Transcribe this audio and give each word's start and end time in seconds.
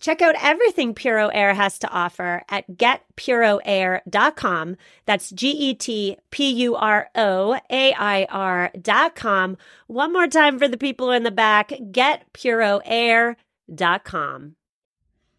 Check 0.00 0.20
out 0.20 0.34
everything 0.42 0.92
Puro 0.94 1.28
Air 1.28 1.54
has 1.54 1.78
to 1.78 1.88
offer 1.88 2.42
at 2.48 2.68
getpuroair.com. 2.72 4.76
That's 5.06 5.30
G 5.30 5.50
E 5.50 5.72
T 5.74 6.16
P 6.30 6.50
U 6.50 6.74
R 6.74 7.08
O 7.14 7.56
A 7.70 7.94
I 7.94 8.26
R.com. 8.28 9.56
One 9.86 10.12
more 10.12 10.26
time 10.26 10.58
for 10.58 10.66
the 10.68 10.76
people 10.76 11.10
in 11.10 11.22
the 11.22 11.30
back 11.30 11.70
getpuroair.com. 11.70 14.56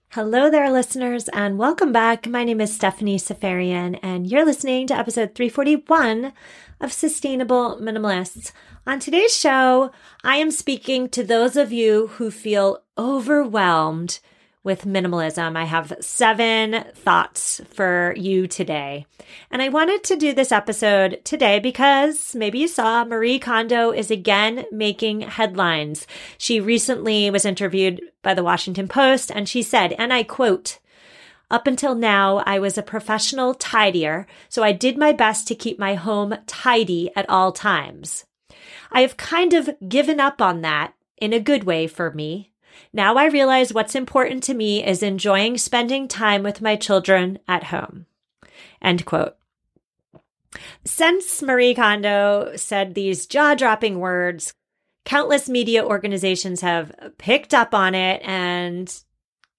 Hello 0.10 0.50
there, 0.50 0.72
listeners, 0.72 1.28
and 1.34 1.58
welcome 1.58 1.92
back. 1.92 2.26
My 2.26 2.46
name 2.46 2.62
is 2.62 2.74
Stephanie 2.74 3.18
Seferian, 3.18 4.00
and 4.02 4.26
you're 4.26 4.46
listening 4.46 4.88
to 4.88 4.96
episode 4.96 5.36
341 5.36 6.32
of 6.80 6.94
Sustainable 6.94 7.78
Minimalists. 7.82 8.54
On 8.88 8.98
today's 8.98 9.38
show, 9.38 9.92
I 10.24 10.38
am 10.38 10.52
speaking 10.52 11.10
to 11.10 11.22
those 11.22 11.58
of 11.58 11.74
you 11.74 12.08
who 12.14 12.32
feel 12.32 12.82
overwhelmed 12.98 14.22
with 14.66 14.84
minimalism. 14.84 15.56
I 15.56 15.64
have 15.64 15.94
seven 16.02 16.84
thoughts 16.96 17.62
for 17.70 18.14
you 18.18 18.48
today. 18.48 19.06
And 19.52 19.62
I 19.62 19.70
wanted 19.70 20.04
to 20.06 20.18
do 20.18 20.34
this 20.34 20.52
episode 20.52 21.22
today 21.24 21.60
because 21.60 22.36
maybe 22.36 22.60
you 22.60 22.68
saw 22.68 23.06
Marie 23.06 23.40
Kondo 23.40 23.92
is 23.92 24.12
again 24.12 24.66
making 24.72 25.22
headlines. 25.22 26.08
She 26.38 26.60
recently 26.60 27.30
was 27.30 27.46
interviewed 27.46 28.02
by 28.24 28.34
the 28.34 28.44
Washington 28.44 28.88
Post 28.88 29.32
and 29.32 29.48
she 29.48 29.62
said, 29.62 29.94
and 29.94 30.12
I 30.12 30.24
quote, 30.24 30.80
up 31.52 31.68
until 31.68 31.94
now, 31.94 32.38
I 32.40 32.58
was 32.58 32.76
a 32.76 32.84
professional 32.84 33.54
tidier, 33.54 34.26
so 34.50 34.64
I 34.64 34.72
did 34.72 34.98
my 34.98 35.12
best 35.12 35.48
to 35.48 35.56
keep 35.56 35.78
my 35.78 35.94
home 35.94 36.36
tidy 36.48 37.12
at 37.16 37.30
all 37.30 37.52
times. 37.52 38.26
I 38.92 39.02
have 39.02 39.16
kind 39.16 39.54
of 39.54 39.70
given 39.88 40.20
up 40.20 40.42
on 40.42 40.62
that 40.62 40.96
in 41.18 41.34
a 41.34 41.40
good 41.40 41.64
way 41.64 41.86
for 41.86 42.12
me. 42.12 42.52
Now 42.94 43.16
I 43.16 43.26
realize 43.26 43.74
what's 43.74 43.96
important 43.96 44.44
to 44.44 44.54
me 44.54 44.86
is 44.86 45.04
enjoying 45.04 45.58
spending 45.58 46.08
time 46.08 46.44
with 46.44 46.62
my 46.62 46.76
children 46.76 47.40
at 47.48 47.66
home. 47.66 48.06
End 48.82 49.06
quote. 49.06 49.36
Since 50.84 51.42
Marie 51.42 51.76
Kondo 51.76 52.54
said 52.56 52.94
these 52.94 53.26
jaw 53.26 53.56
dropping 53.56 54.00
words, 54.00 54.54
countless 55.04 55.50
media 55.50 55.84
organizations 55.84 56.62
have 56.62 56.94
picked 57.18 57.54
up 57.54 57.74
on 57.74 57.96
it 57.96 58.22
and 58.24 59.04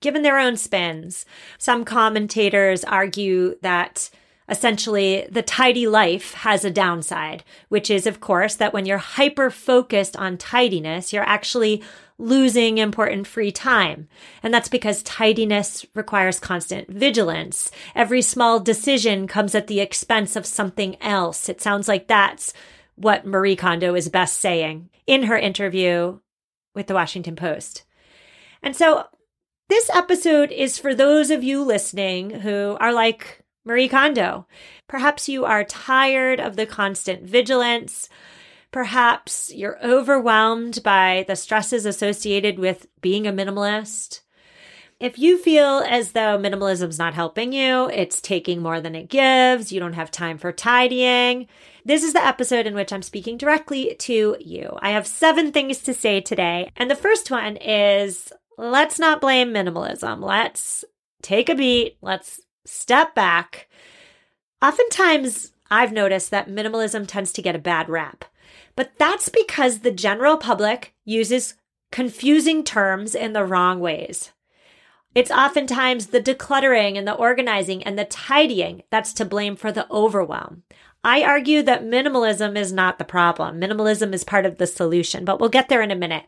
given 0.00 0.22
their 0.22 0.38
own 0.38 0.56
spins. 0.56 1.24
Some 1.58 1.84
commentators 1.84 2.84
argue 2.84 3.56
that 3.62 4.10
essentially 4.48 5.26
the 5.30 5.42
tidy 5.42 5.86
life 5.86 6.34
has 6.34 6.64
a 6.64 6.70
downside, 6.70 7.44
which 7.68 7.90
is, 7.90 8.06
of 8.06 8.20
course, 8.20 8.54
that 8.56 8.72
when 8.72 8.86
you're 8.86 8.98
hyper 8.98 9.50
focused 9.50 10.16
on 10.16 10.38
tidiness, 10.38 11.12
you're 11.12 11.28
actually 11.28 11.82
losing 12.18 12.78
important 12.78 13.26
free 13.26 13.52
time. 13.52 14.08
And 14.42 14.52
that's 14.52 14.68
because 14.68 15.02
tidiness 15.02 15.84
requires 15.94 16.40
constant 16.40 16.88
vigilance. 16.88 17.70
Every 17.94 18.22
small 18.22 18.60
decision 18.60 19.26
comes 19.26 19.54
at 19.54 19.66
the 19.66 19.80
expense 19.80 20.36
of 20.36 20.46
something 20.46 21.00
else. 21.02 21.48
It 21.48 21.60
sounds 21.60 21.88
like 21.88 22.06
that's 22.06 22.54
what 22.94 23.26
Marie 23.26 23.56
Kondo 23.56 23.94
is 23.94 24.08
best 24.08 24.40
saying 24.40 24.88
in 25.06 25.24
her 25.24 25.36
interview 25.36 26.18
with 26.74 26.86
the 26.86 26.94
Washington 26.94 27.36
Post. 27.36 27.84
And 28.62 28.74
so 28.74 29.06
this 29.68 29.90
episode 29.90 30.50
is 30.50 30.78
for 30.78 30.94
those 30.94 31.30
of 31.30 31.44
you 31.44 31.62
listening 31.62 32.30
who 32.30 32.76
are 32.80 32.92
like 32.92 33.42
Marie 33.66 33.88
Kondo. 33.88 34.46
Perhaps 34.88 35.28
you 35.28 35.44
are 35.44 35.64
tired 35.64 36.40
of 36.40 36.56
the 36.56 36.64
constant 36.64 37.24
vigilance, 37.24 38.08
Perhaps 38.76 39.54
you're 39.54 39.82
overwhelmed 39.82 40.82
by 40.82 41.24
the 41.28 41.34
stresses 41.34 41.86
associated 41.86 42.58
with 42.58 42.86
being 43.00 43.26
a 43.26 43.32
minimalist. 43.32 44.20
If 45.00 45.18
you 45.18 45.38
feel 45.38 45.82
as 45.88 46.12
though 46.12 46.38
minimalism's 46.38 46.98
not 46.98 47.14
helping 47.14 47.54
you, 47.54 47.88
it's 47.88 48.20
taking 48.20 48.60
more 48.60 48.82
than 48.82 48.94
it 48.94 49.08
gives, 49.08 49.72
you 49.72 49.80
don't 49.80 49.94
have 49.94 50.10
time 50.10 50.36
for 50.36 50.52
tidying, 50.52 51.46
this 51.86 52.02
is 52.02 52.12
the 52.12 52.22
episode 52.22 52.66
in 52.66 52.74
which 52.74 52.92
I'm 52.92 53.00
speaking 53.00 53.38
directly 53.38 53.94
to 54.00 54.36
you. 54.40 54.78
I 54.82 54.90
have 54.90 55.06
seven 55.06 55.52
things 55.52 55.78
to 55.78 55.94
say 55.94 56.20
today. 56.20 56.70
And 56.76 56.90
the 56.90 56.96
first 56.96 57.30
one 57.30 57.56
is 57.56 58.30
let's 58.58 58.98
not 58.98 59.22
blame 59.22 59.54
minimalism. 59.54 60.22
Let's 60.22 60.84
take 61.22 61.48
a 61.48 61.54
beat. 61.54 61.96
Let's 62.02 62.40
step 62.66 63.14
back. 63.14 63.68
Oftentimes, 64.62 65.52
I've 65.70 65.92
noticed 65.92 66.30
that 66.30 66.48
minimalism 66.48 67.06
tends 67.06 67.32
to 67.32 67.42
get 67.42 67.56
a 67.56 67.60
bad 67.60 67.88
rap. 67.88 68.24
But 68.74 68.92
that's 68.98 69.28
because 69.28 69.80
the 69.80 69.90
general 69.90 70.36
public 70.36 70.94
uses 71.04 71.54
confusing 71.90 72.62
terms 72.62 73.14
in 73.14 73.32
the 73.32 73.44
wrong 73.44 73.80
ways. 73.80 74.32
It's 75.14 75.30
oftentimes 75.30 76.08
the 76.08 76.20
decluttering 76.20 76.98
and 76.98 77.08
the 77.08 77.14
organizing 77.14 77.82
and 77.84 77.98
the 77.98 78.04
tidying 78.04 78.82
that's 78.90 79.14
to 79.14 79.24
blame 79.24 79.56
for 79.56 79.72
the 79.72 79.90
overwhelm. 79.90 80.64
I 81.06 81.22
argue 81.22 81.62
that 81.62 81.84
minimalism 81.84 82.58
is 82.58 82.72
not 82.72 82.98
the 82.98 83.04
problem. 83.04 83.60
Minimalism 83.60 84.12
is 84.12 84.24
part 84.24 84.44
of 84.44 84.58
the 84.58 84.66
solution, 84.66 85.24
but 85.24 85.38
we'll 85.38 85.48
get 85.48 85.68
there 85.68 85.80
in 85.80 85.92
a 85.92 85.94
minute. 85.96 86.24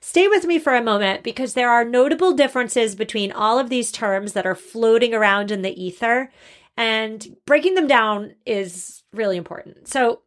Stay 0.00 0.26
with 0.26 0.44
me 0.44 0.58
for 0.58 0.74
a 0.74 0.82
moment 0.82 1.22
because 1.22 1.54
there 1.54 1.70
are 1.70 1.84
notable 1.84 2.32
differences 2.32 2.96
between 2.96 3.30
all 3.30 3.60
of 3.60 3.70
these 3.70 3.92
terms 3.92 4.32
that 4.32 4.44
are 4.44 4.56
floating 4.56 5.14
around 5.14 5.52
in 5.52 5.62
the 5.62 5.80
ether, 5.80 6.32
and 6.76 7.36
breaking 7.46 7.76
them 7.76 7.86
down 7.86 8.34
is 8.44 9.04
really 9.12 9.36
important. 9.36 9.86
So, 9.86 10.22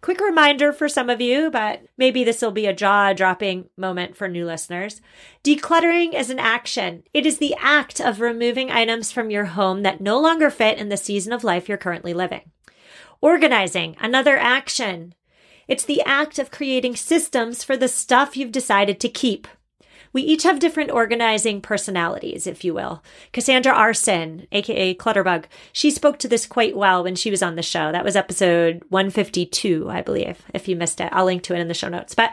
Quick 0.00 0.20
reminder 0.20 0.72
for 0.72 0.88
some 0.88 1.10
of 1.10 1.20
you, 1.20 1.50
but 1.50 1.82
maybe 1.96 2.22
this 2.22 2.40
will 2.40 2.52
be 2.52 2.66
a 2.66 2.72
jaw 2.72 3.12
dropping 3.12 3.68
moment 3.76 4.16
for 4.16 4.28
new 4.28 4.46
listeners. 4.46 5.00
Decluttering 5.42 6.14
is 6.14 6.30
an 6.30 6.38
action. 6.38 7.02
It 7.12 7.26
is 7.26 7.38
the 7.38 7.56
act 7.58 8.00
of 8.00 8.20
removing 8.20 8.70
items 8.70 9.10
from 9.10 9.30
your 9.30 9.46
home 9.46 9.82
that 9.82 10.00
no 10.00 10.20
longer 10.20 10.50
fit 10.50 10.78
in 10.78 10.88
the 10.88 10.96
season 10.96 11.32
of 11.32 11.42
life 11.42 11.68
you're 11.68 11.78
currently 11.78 12.14
living. 12.14 12.52
Organizing, 13.20 13.96
another 14.00 14.36
action. 14.36 15.14
It's 15.66 15.84
the 15.84 16.02
act 16.02 16.38
of 16.38 16.52
creating 16.52 16.94
systems 16.94 17.64
for 17.64 17.76
the 17.76 17.88
stuff 17.88 18.36
you've 18.36 18.52
decided 18.52 19.00
to 19.00 19.08
keep. 19.08 19.48
We 20.12 20.22
each 20.22 20.44
have 20.44 20.60
different 20.60 20.90
organizing 20.90 21.60
personalities, 21.60 22.46
if 22.46 22.64
you 22.64 22.72
will. 22.72 23.02
Cassandra 23.32 23.74
Aarssen, 23.74 24.46
aka 24.52 24.94
Clutterbug, 24.94 25.44
she 25.72 25.90
spoke 25.90 26.18
to 26.20 26.28
this 26.28 26.46
quite 26.46 26.76
well 26.76 27.02
when 27.02 27.16
she 27.16 27.30
was 27.30 27.42
on 27.42 27.56
the 27.56 27.62
show. 27.62 27.92
That 27.92 28.04
was 28.04 28.16
episode 28.16 28.82
152, 28.88 29.90
I 29.90 30.00
believe. 30.00 30.42
If 30.54 30.68
you 30.68 30.76
missed 30.76 31.00
it, 31.00 31.10
I'll 31.12 31.26
link 31.26 31.42
to 31.44 31.54
it 31.54 31.60
in 31.60 31.68
the 31.68 31.74
show 31.74 31.88
notes. 31.88 32.14
But 32.14 32.32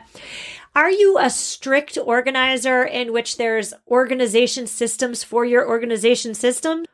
are 0.75 0.91
you 0.91 1.17
a 1.17 1.29
strict 1.29 1.97
organizer 1.97 2.83
in 2.83 3.11
which 3.11 3.37
there's 3.37 3.73
organization 3.87 4.67
systems 4.67 5.23
for 5.23 5.45
your 5.45 5.67
organization 5.67 6.33
system? 6.35 6.85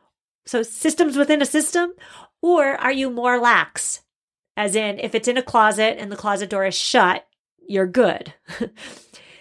So 0.46 0.62
systems 0.62 1.16
within 1.16 1.42
a 1.42 1.46
system? 1.46 1.92
Or 2.40 2.74
are 2.74 2.92
you 2.92 3.10
more 3.10 3.38
lax? 3.38 4.00
As 4.56 4.74
in, 4.76 4.98
if 4.98 5.14
it's 5.14 5.28
in 5.28 5.38
a 5.38 5.42
closet 5.42 5.98
and 5.98 6.10
the 6.10 6.16
closet 6.16 6.50
door 6.50 6.66
is 6.66 6.74
shut, 6.74 7.26
you're 7.66 7.86
good. 7.86 8.34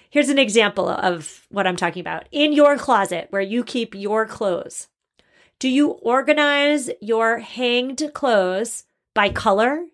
Here's 0.09 0.29
an 0.29 0.39
example 0.39 0.89
of 0.89 1.45
what 1.49 1.65
I'm 1.65 1.75
talking 1.75 2.01
about. 2.01 2.27
In 2.31 2.53
your 2.53 2.77
closet 2.77 3.27
where 3.29 3.41
you 3.41 3.63
keep 3.63 3.95
your 3.95 4.25
clothes, 4.25 4.87
do 5.59 5.69
you 5.69 5.89
organize 5.89 6.89
your 7.01 7.39
hanged 7.39 8.11
clothes 8.13 8.83
by 9.13 9.29
color? 9.29 9.85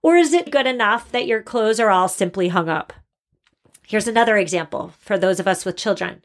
Or 0.00 0.16
is 0.16 0.32
it 0.32 0.50
good 0.50 0.66
enough 0.66 1.10
that 1.12 1.26
your 1.26 1.42
clothes 1.42 1.80
are 1.80 1.90
all 1.90 2.08
simply 2.08 2.48
hung 2.48 2.68
up? 2.68 2.92
Here's 3.86 4.08
another 4.08 4.36
example 4.36 4.92
for 4.98 5.18
those 5.18 5.38
of 5.38 5.48
us 5.48 5.64
with 5.64 5.76
children. 5.76 6.24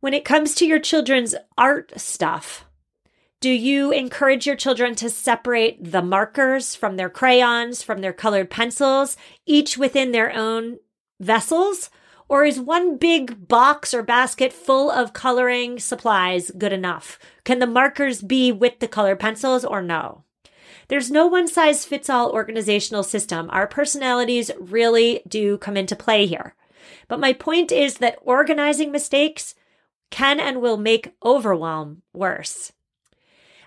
When 0.00 0.14
it 0.14 0.24
comes 0.24 0.54
to 0.56 0.66
your 0.66 0.78
children's 0.78 1.34
art 1.56 1.92
stuff, 1.96 2.64
do 3.40 3.50
you 3.50 3.92
encourage 3.92 4.46
your 4.46 4.56
children 4.56 4.94
to 4.96 5.10
separate 5.10 5.92
the 5.92 6.02
markers 6.02 6.74
from 6.74 6.96
their 6.96 7.10
crayons, 7.10 7.82
from 7.82 8.00
their 8.00 8.12
colored 8.12 8.50
pencils, 8.50 9.16
each 9.44 9.76
within 9.76 10.12
their 10.12 10.32
own 10.32 10.78
vessels? 11.20 11.90
Or 12.26 12.44
is 12.44 12.58
one 12.58 12.96
big 12.96 13.46
box 13.48 13.92
or 13.92 14.02
basket 14.02 14.52
full 14.52 14.90
of 14.90 15.12
coloring 15.12 15.78
supplies 15.78 16.50
good 16.56 16.72
enough? 16.72 17.18
Can 17.44 17.58
the 17.58 17.66
markers 17.66 18.22
be 18.22 18.50
with 18.50 18.78
the 18.78 18.88
colored 18.88 19.20
pencils 19.20 19.64
or 19.64 19.82
no? 19.82 20.24
There's 20.88 21.10
no 21.10 21.26
one 21.26 21.48
size 21.48 21.84
fits 21.84 22.08
all 22.08 22.30
organizational 22.30 23.02
system. 23.02 23.48
Our 23.50 23.66
personalities 23.66 24.50
really 24.58 25.22
do 25.28 25.58
come 25.58 25.76
into 25.76 25.96
play 25.96 26.26
here. 26.26 26.54
But 27.08 27.20
my 27.20 27.32
point 27.32 27.72
is 27.72 27.98
that 27.98 28.18
organizing 28.22 28.90
mistakes 28.90 29.54
can 30.10 30.40
and 30.40 30.60
will 30.60 30.76
make 30.76 31.14
overwhelm 31.24 32.02
worse. 32.12 32.72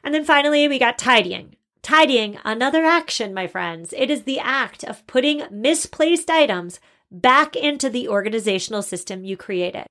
And 0.08 0.14
then 0.14 0.24
finally, 0.24 0.70
we 0.70 0.80
got 0.80 0.98
tidying. 0.98 1.58
Tidying, 1.82 2.40
another 2.46 2.86
action, 2.86 3.34
my 3.34 3.46
friends. 3.46 3.94
It 3.98 4.10
is 4.10 4.24
the 4.24 4.40
act 4.40 4.86
of 4.86 5.06
putting 5.06 5.44
misplaced 5.52 6.30
items 6.30 6.80
back 7.12 7.58
into 7.58 7.90
the 7.90 8.08
organizational 8.08 8.84
system 8.84 9.26
you 9.26 9.36
created. 9.36 9.86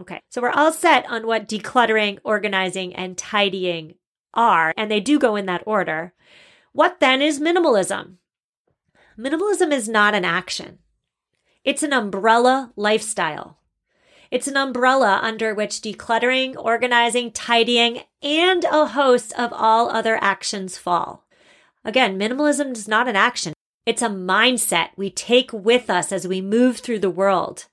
Okay, 0.00 0.20
so 0.30 0.40
we're 0.40 0.52
all 0.52 0.70
set 0.70 1.04
on 1.10 1.26
what 1.26 1.48
decluttering, 1.48 2.20
organizing, 2.22 2.94
and 2.94 3.18
tidying 3.18 3.96
are, 4.32 4.72
and 4.76 4.88
they 4.88 5.00
do 5.00 5.18
go 5.18 5.34
in 5.34 5.46
that 5.46 5.64
order. 5.66 6.12
What 6.70 7.00
then 7.00 7.20
is 7.20 7.40
minimalism? 7.40 8.18
Minimalism 9.18 9.72
is 9.72 9.88
not 9.88 10.14
an 10.14 10.24
action. 10.24 10.78
It's 11.64 11.82
an 11.82 11.92
umbrella 11.92 12.72
lifestyle. 12.76 13.58
It's 14.30 14.48
an 14.48 14.56
umbrella 14.56 15.20
under 15.22 15.54
which 15.54 15.80
decluttering, 15.80 16.56
organizing, 16.56 17.30
tidying, 17.32 18.02
and 18.22 18.64
a 18.64 18.86
host 18.86 19.32
of 19.38 19.52
all 19.52 19.88
other 19.90 20.18
actions 20.20 20.76
fall. 20.76 21.24
Again, 21.84 22.18
minimalism 22.18 22.72
is 22.72 22.88
not 22.88 23.08
an 23.08 23.16
action. 23.16 23.52
It's 23.86 24.02
a 24.02 24.08
mindset 24.08 24.88
we 24.96 25.10
take 25.10 25.52
with 25.52 25.88
us 25.88 26.10
as 26.10 26.26
we 26.26 26.40
move 26.40 26.78
through 26.78 26.98
the 26.98 27.10
world. 27.10 27.66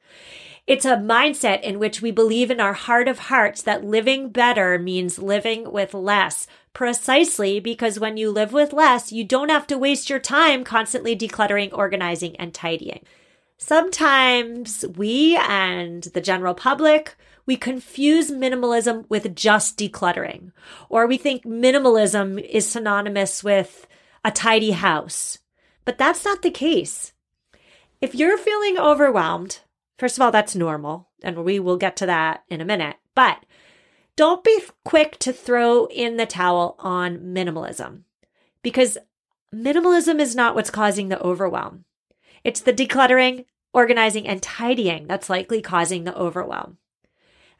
It's 0.65 0.85
a 0.85 0.95
mindset 0.95 1.61
in 1.61 1.79
which 1.79 2.01
we 2.01 2.11
believe 2.11 2.50
in 2.50 2.61
our 2.61 2.73
heart 2.73 3.07
of 3.07 3.19
hearts 3.19 3.61
that 3.63 3.83
living 3.83 4.29
better 4.29 4.79
means 4.79 5.19
living 5.19 5.71
with 5.71 5.94
less, 5.94 6.47
precisely 6.71 7.59
because 7.59 7.99
when 7.99 8.15
you 8.15 8.29
live 8.31 8.53
with 8.53 8.71
less, 8.71 9.11
you 9.11 9.25
don't 9.25 9.49
have 9.49 9.67
to 9.67 9.77
waste 9.77 10.09
your 10.09 10.19
time 10.19 10.63
constantly 10.63 11.17
decluttering, 11.17 11.69
organizing, 11.73 12.35
and 12.38 12.53
tidying. 12.53 13.03
Sometimes 13.65 14.83
we 14.98 15.38
and 15.38 16.04
the 16.04 16.19
general 16.19 16.54
public, 16.54 17.15
we 17.45 17.56
confuse 17.56 18.30
minimalism 18.30 19.06
with 19.07 19.38
just 19.38 19.77
decluttering, 19.77 20.51
or 20.89 21.07
we 21.07 21.15
think 21.15 21.45
minimalism 21.45 22.44
is 22.44 22.68
synonymous 22.68 23.42
with 23.42 23.88
a 24.25 24.31
tidy 24.31 24.71
house. 24.71 25.38
But 25.86 25.98
that's 25.98 26.25
not 26.25 26.42
the 26.42 26.51
case. 26.51 27.13
If 28.01 28.13
you're 28.13 28.38
feeling 28.38 28.77
overwhelmed, 28.77 29.62
first 29.98 30.18
of 30.18 30.21
all, 30.21 30.31
that's 30.31 30.57
normal, 30.57 31.07
and 31.24 31.45
we 31.45 31.57
will 31.57 31.77
get 31.77 31.95
to 31.98 32.06
that 32.06 32.44
in 32.50 32.59
a 32.59 32.66
minute. 32.66 32.98
But 33.16 33.45
don't 34.18 34.44
be 34.44 34.59
quick 34.83 35.18
to 35.19 35.31
throw 35.31 35.86
in 35.86 36.18
the 36.18 36.25
towel 36.25 36.75
on 36.80 37.33
minimalism 37.33 38.01
because 38.62 38.98
minimalism 39.56 40.19
is 40.19 40.36
not 40.36 40.54
what's 40.54 40.69
causing 40.69 41.07
the 41.07 41.21
overwhelm. 41.21 41.86
It's 42.44 42.59
the 42.59 42.74
decluttering, 42.74 43.45
organizing, 43.73 44.27
and 44.27 44.41
tidying 44.41 45.07
that's 45.07 45.29
likely 45.29 45.61
causing 45.61 46.03
the 46.03 46.15
overwhelm. 46.15 46.77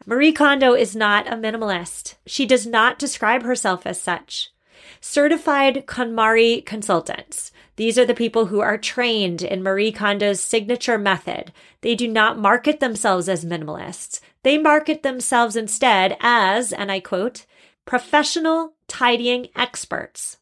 Marie 0.06 0.33
Kondo 0.33 0.74
is 0.74 0.95
not 0.95 1.27
a 1.27 1.36
minimalist. 1.36 2.15
She 2.25 2.45
does 2.45 2.68
not 2.68 3.00
describe 3.00 3.44
herself 3.44 3.86
as 3.86 4.00
such. 4.00 4.51
Certified 5.00 5.86
KonMari 5.88 6.65
consultants. 6.65 7.51
These 7.75 7.98
are 7.98 8.06
the 8.06 8.13
people 8.13 8.48
who 8.48 8.60
are 8.60 8.77
trained 8.77 9.42
in 9.42 9.63
Marie 9.63 9.92
Kondo's 9.92 10.42
signature 10.42 10.98
method. 10.98 11.51
They 11.81 11.95
do 11.95 12.07
not 12.07 12.38
market 12.38 12.80
themselves 12.80 13.27
as 13.27 13.45
minimalists. 13.45 14.19
They 14.44 14.57
market 14.57 15.04
themselves 15.04 15.56
instead 15.56 16.18
as, 16.19 16.71
and 16.74 16.92
I 16.92 17.00
quote, 17.00 17.45
professional 17.86 18.74
tidying 18.88 19.48
experts. 19.56 20.38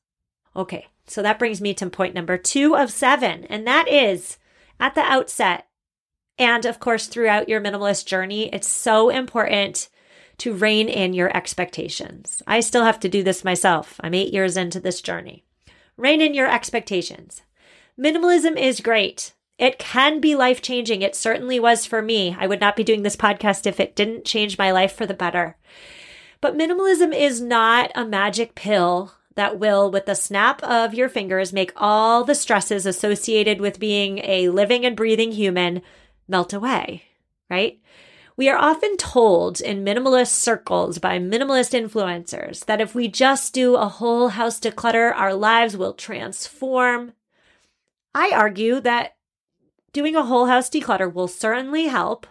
Okay, 0.55 0.87
so 1.07 1.21
that 1.21 1.39
brings 1.39 1.61
me 1.61 1.73
to 1.75 1.89
point 1.89 2.13
number 2.13 2.37
two 2.37 2.75
of 2.75 2.91
seven, 2.91 3.45
and 3.45 3.65
that 3.67 3.87
is 3.87 4.37
at 4.81 4.95
the 4.95 5.01
outset, 5.01 5.67
and 6.37 6.65
of 6.65 6.79
course, 6.79 7.07
throughout 7.07 7.47
your 7.47 7.61
minimalist 7.61 8.05
journey, 8.05 8.49
it's 8.51 8.67
so 8.67 9.09
important 9.09 9.89
to 10.39 10.53
rein 10.53 10.89
in 10.89 11.13
your 11.13 11.35
expectations. 11.37 12.41
I 12.47 12.61
still 12.61 12.83
have 12.83 12.99
to 13.01 13.09
do 13.09 13.21
this 13.21 13.43
myself. 13.43 13.99
I'm 14.03 14.15
eight 14.15 14.33
years 14.33 14.57
into 14.57 14.79
this 14.79 14.99
journey. 14.99 15.45
Rein 15.97 16.19
in 16.19 16.33
your 16.33 16.51
expectations. 16.51 17.43
Minimalism 17.99 18.59
is 18.59 18.81
great. 18.81 19.33
It 19.59 19.77
can 19.77 20.19
be 20.19 20.33
life 20.33 20.63
changing. 20.63 21.03
It 21.03 21.15
certainly 21.15 21.59
was 21.59 21.85
for 21.85 22.01
me. 22.01 22.35
I 22.39 22.47
would 22.47 22.59
not 22.59 22.75
be 22.75 22.83
doing 22.83 23.03
this 23.03 23.15
podcast 23.15 23.67
if 23.67 23.79
it 23.79 23.95
didn't 23.95 24.25
change 24.25 24.57
my 24.57 24.71
life 24.71 24.93
for 24.93 25.05
the 25.05 25.13
better. 25.13 25.57
But 26.41 26.57
minimalism 26.57 27.15
is 27.15 27.39
not 27.39 27.91
a 27.93 28.03
magic 28.03 28.55
pill 28.55 29.13
that 29.35 29.59
will, 29.59 29.89
with 29.89 30.05
the 30.05 30.15
snap 30.15 30.61
of 30.63 30.93
your 30.93 31.09
fingers, 31.09 31.53
make 31.53 31.71
all 31.75 32.23
the 32.23 32.35
stresses 32.35 32.85
associated 32.85 33.61
with 33.61 33.79
being 33.79 34.19
a 34.19 34.49
living 34.49 34.85
and 34.85 34.95
breathing 34.95 35.31
human 35.31 35.81
melt 36.27 36.53
away, 36.53 37.03
right? 37.49 37.79
We 38.37 38.49
are 38.49 38.57
often 38.57 38.97
told 38.97 39.61
in 39.61 39.85
minimalist 39.85 40.31
circles 40.31 40.97
by 40.97 41.19
minimalist 41.19 41.79
influencers 41.79 42.65
that 42.65 42.81
if 42.81 42.95
we 42.95 43.07
just 43.07 43.53
do 43.53 43.75
a 43.75 43.87
whole 43.87 44.29
house 44.29 44.59
declutter, 44.59 45.13
our 45.15 45.33
lives 45.33 45.77
will 45.77 45.93
transform. 45.93 47.13
I 48.15 48.31
argue 48.33 48.79
that 48.81 49.15
doing 49.93 50.15
a 50.15 50.23
whole 50.23 50.47
house 50.47 50.69
declutter 50.69 51.13
will 51.13 51.27
certainly 51.27 51.85
help. 51.85 52.25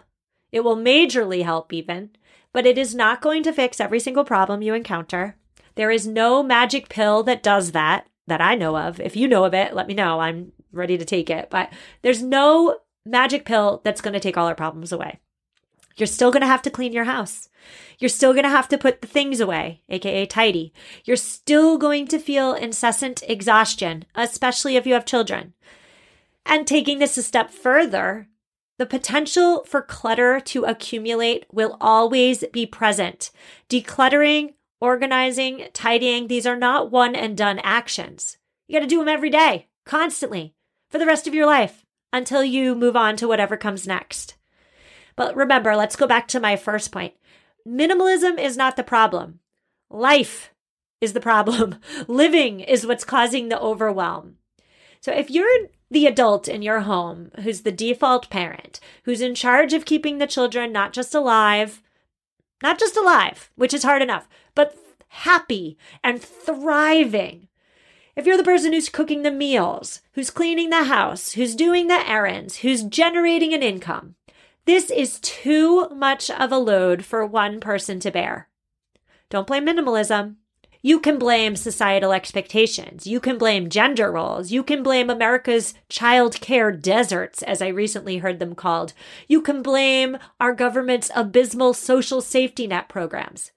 It 0.51 0.65
will 0.65 0.75
majorly 0.75 1.43
help, 1.43 1.71
even, 1.71 2.09
but 2.51 2.65
it 2.65 2.77
is 2.77 2.93
not 2.93 3.21
going 3.21 3.43
to 3.43 3.53
fix 3.53 3.79
every 3.79 3.99
single 3.99 4.25
problem 4.25 4.61
you 4.61 4.73
encounter. 4.73 5.37
There 5.75 5.91
is 5.91 6.07
no 6.07 6.43
magic 6.43 6.89
pill 6.89 7.23
that 7.23 7.43
does 7.43 7.71
that, 7.71 8.07
that 8.27 8.41
I 8.41 8.55
know 8.55 8.77
of. 8.77 8.99
If 8.99 9.15
you 9.15 9.27
know 9.27 9.45
of 9.45 9.53
it, 9.53 9.73
let 9.73 9.87
me 9.87 9.93
know. 9.93 10.19
I'm 10.19 10.51
ready 10.71 10.97
to 10.97 11.05
take 11.05 11.29
it. 11.29 11.49
But 11.49 11.71
there's 12.01 12.21
no 12.21 12.77
magic 13.05 13.45
pill 13.45 13.81
that's 13.83 14.01
going 14.01 14.13
to 14.13 14.19
take 14.19 14.37
all 14.37 14.47
our 14.47 14.55
problems 14.55 14.91
away. 14.91 15.19
You're 15.97 16.07
still 16.07 16.31
going 16.31 16.41
to 16.41 16.47
have 16.47 16.61
to 16.63 16.71
clean 16.71 16.93
your 16.93 17.03
house. 17.03 17.49
You're 17.99 18.09
still 18.09 18.33
going 18.33 18.43
to 18.43 18.49
have 18.49 18.67
to 18.69 18.77
put 18.77 19.01
the 19.01 19.07
things 19.07 19.39
away, 19.39 19.81
aka 19.89 20.25
tidy. 20.25 20.73
You're 21.03 21.17
still 21.17 21.77
going 21.77 22.07
to 22.07 22.19
feel 22.19 22.53
incessant 22.53 23.23
exhaustion, 23.27 24.05
especially 24.15 24.75
if 24.75 24.87
you 24.87 24.93
have 24.93 25.05
children. 25.05 25.53
And 26.45 26.65
taking 26.65 26.99
this 26.99 27.17
a 27.17 27.23
step 27.23 27.51
further, 27.51 28.27
the 28.79 28.85
potential 28.85 29.63
for 29.65 29.81
clutter 29.81 30.39
to 30.39 30.63
accumulate 30.63 31.45
will 31.51 31.77
always 31.79 32.43
be 32.51 32.65
present. 32.65 33.29
Decluttering 33.69 34.53
organizing, 34.81 35.67
tidying, 35.73 36.27
these 36.27 36.45
are 36.45 36.57
not 36.57 36.91
one 36.91 37.15
and 37.15 37.37
done 37.37 37.59
actions. 37.59 38.37
You 38.67 38.73
got 38.73 38.81
to 38.81 38.87
do 38.87 38.99
them 38.99 39.07
every 39.07 39.29
day, 39.29 39.67
constantly, 39.85 40.55
for 40.89 40.97
the 40.97 41.05
rest 41.05 41.27
of 41.27 41.35
your 41.35 41.45
life 41.45 41.85
until 42.11 42.43
you 42.43 42.75
move 42.75 42.95
on 42.95 43.15
to 43.17 43.27
whatever 43.27 43.55
comes 43.55 43.87
next. 43.87 44.35
But 45.15 45.35
remember, 45.35 45.75
let's 45.75 45.95
go 45.95 46.07
back 46.07 46.27
to 46.29 46.39
my 46.39 46.55
first 46.55 46.91
point. 46.91 47.13
Minimalism 47.67 48.39
is 48.39 48.57
not 48.57 48.75
the 48.75 48.83
problem. 48.83 49.39
Life 49.89 50.51
is 50.99 51.13
the 51.13 51.19
problem. 51.19 51.77
Living 52.07 52.59
is 52.59 52.85
what's 52.85 53.03
causing 53.03 53.49
the 53.49 53.59
overwhelm. 53.59 54.37
So 55.01 55.11
if 55.11 55.29
you're 55.29 55.67
the 55.89 56.07
adult 56.07 56.47
in 56.47 56.61
your 56.61 56.81
home 56.81 57.31
who's 57.41 57.61
the 57.61 57.71
default 57.71 58.29
parent, 58.29 58.79
who's 59.03 59.21
in 59.21 59.35
charge 59.35 59.73
of 59.73 59.85
keeping 59.85 60.17
the 60.17 60.27
children 60.27 60.71
not 60.71 60.93
just 60.93 61.13
alive, 61.13 61.81
not 62.63 62.79
just 62.79 62.95
alive, 62.95 63.51
which 63.55 63.73
is 63.73 63.83
hard 63.83 64.01
enough, 64.01 64.29
but 64.55 64.75
happy 65.07 65.77
and 66.03 66.21
thriving. 66.21 67.47
If 68.15 68.25
you're 68.25 68.37
the 68.37 68.43
person 68.43 68.73
who's 68.73 68.89
cooking 68.89 69.21
the 69.21 69.31
meals, 69.31 70.01
who's 70.13 70.29
cleaning 70.29 70.69
the 70.69 70.85
house, 70.85 71.33
who's 71.33 71.55
doing 71.55 71.87
the 71.87 72.09
errands, 72.09 72.57
who's 72.57 72.83
generating 72.83 73.53
an 73.53 73.63
income, 73.63 74.15
this 74.65 74.91
is 74.91 75.19
too 75.21 75.89
much 75.89 76.29
of 76.29 76.51
a 76.51 76.57
load 76.57 77.03
for 77.03 77.25
one 77.25 77.59
person 77.59 77.99
to 78.01 78.11
bear. 78.11 78.47
Don't 79.29 79.47
blame 79.47 79.65
minimalism. 79.65 80.35
You 80.83 80.99
can 80.99 81.19
blame 81.19 81.55
societal 81.55 82.11
expectations. 82.11 83.05
You 83.05 83.19
can 83.19 83.37
blame 83.37 83.69
gender 83.69 84.11
roles. 84.11 84.51
You 84.51 84.63
can 84.63 84.81
blame 84.81 85.09
America's 85.09 85.73
child 85.89 86.41
care 86.41 86.71
deserts, 86.71 87.43
as 87.43 87.61
I 87.61 87.67
recently 87.67 88.17
heard 88.17 88.39
them 88.39 88.55
called. 88.55 88.93
You 89.27 89.41
can 89.41 89.61
blame 89.61 90.17
our 90.39 90.53
government's 90.53 91.11
abysmal 91.15 91.73
social 91.73 92.19
safety 92.19 92.65
net 92.65 92.89
programs. 92.89 93.51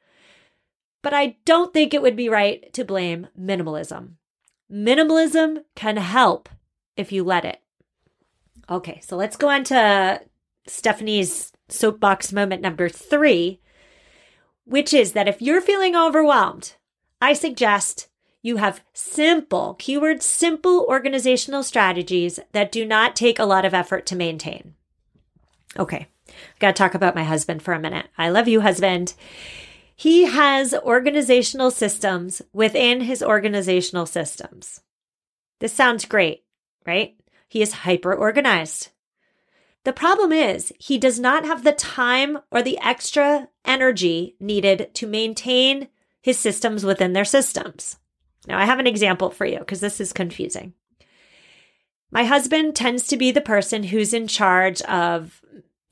But 1.05 1.13
I 1.13 1.37
don't 1.45 1.75
think 1.75 1.93
it 1.93 2.01
would 2.01 2.17
be 2.17 2.31
right 2.31 2.73
to 2.73 2.83
blame 2.83 3.29
minimalism. 3.39 4.15
Minimalism 4.73 5.65
can 5.75 5.99
help 5.99 6.49
if 6.97 7.13
you 7.13 7.23
let 7.23 7.45
it. 7.45 7.61
Okay, 8.71 9.01
so 9.05 9.15
let's 9.15 9.37
go 9.37 9.51
on 9.51 9.65
to 9.65 10.23
Stephanie's 10.67 11.53
soapbox 11.69 12.33
moment 12.33 12.63
number 12.63 12.89
three, 12.89 13.61
which 14.65 14.95
is 14.95 15.13
that 15.13 15.29
if 15.29 15.43
you're 15.43 15.61
feeling 15.61 15.95
overwhelmed, 15.95 16.73
I 17.21 17.35
suggest 17.35 18.09
you 18.41 18.57
have 18.57 18.83
simple, 18.95 19.75
keyword 19.79 20.23
simple 20.23 20.87
organizational 20.89 21.63
strategies 21.63 22.41
that 22.53 22.73
do 22.73 22.87
not 22.87 23.15
take 23.15 23.39
a 23.39 23.45
lot 23.45 23.67
of 23.67 23.75
effort 23.75 24.07
to 24.07 24.17
maintain. 24.17 24.73
Okay. 25.79 26.07
Got 26.61 26.69
to 26.69 26.73
talk 26.83 26.95
about 26.95 27.15
my 27.15 27.25
husband 27.25 27.63
for 27.63 27.75
a 27.75 27.79
minute. 27.79 28.07
I 28.17 28.31
love 28.31 28.49
you, 28.49 28.63
husband. 28.63 29.13
He 29.97 30.25
has 30.25 30.75
organizational 30.75 31.71
systems 31.71 32.43
within 32.53 33.03
his 33.03 33.23
organizational 33.23 34.07
systems. 34.07 34.81
This 35.61 35.73
sounds 35.73 36.05
great, 36.05 36.45
right? 36.87 37.17
He 37.49 37.63
is 37.63 37.73
hyper 37.73 38.13
organized. 38.13 38.91
The 39.85 39.93
problem 39.93 40.33
is, 40.33 40.73
he 40.79 40.99
does 40.99 41.21
not 41.21 41.45
have 41.45 41.63
the 41.63 41.73
time 41.73 42.39
or 42.51 42.63
the 42.63 42.79
extra 42.79 43.49
energy 43.65 44.35
needed 44.41 44.91
to 44.95 45.07
maintain 45.07 45.89
his 46.23 46.39
systems 46.39 46.85
within 46.85 47.13
their 47.13 47.25
systems. 47.25 47.99
Now, 48.47 48.59
I 48.59 48.65
have 48.65 48.79
an 48.79 48.87
example 48.87 49.31
for 49.31 49.45
you 49.45 49.59
because 49.59 49.81
this 49.81 50.01
is 50.01 50.13
confusing. 50.13 50.73
My 52.11 52.25
husband 52.25 52.75
tends 52.75 53.07
to 53.09 53.17
be 53.17 53.31
the 53.31 53.41
person 53.41 53.85
who's 53.85 54.15
in 54.15 54.27
charge 54.27 54.81
of 54.83 55.43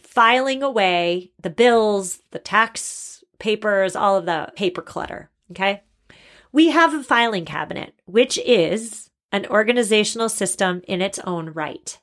filing 0.01 0.63
away 0.63 1.33
the 1.41 1.51
bills, 1.51 2.21
the 2.31 2.39
tax 2.39 3.22
papers, 3.43 3.95
all 3.95 4.17
of 4.17 4.25
the 4.25 4.51
paper 4.57 4.81
clutter. 4.81 5.31
Okay. 5.51 5.83
We 6.53 6.71
have 6.71 6.95
a 6.95 7.03
filing 7.03 7.45
cabinet, 7.45 7.95
which 8.07 8.39
is 8.39 9.11
an 9.33 9.47
organizational 9.47 10.29
system 10.29 10.83
in 10.87 11.03
its 11.03 11.19
own 11.21 11.51
right. 11.51 11.99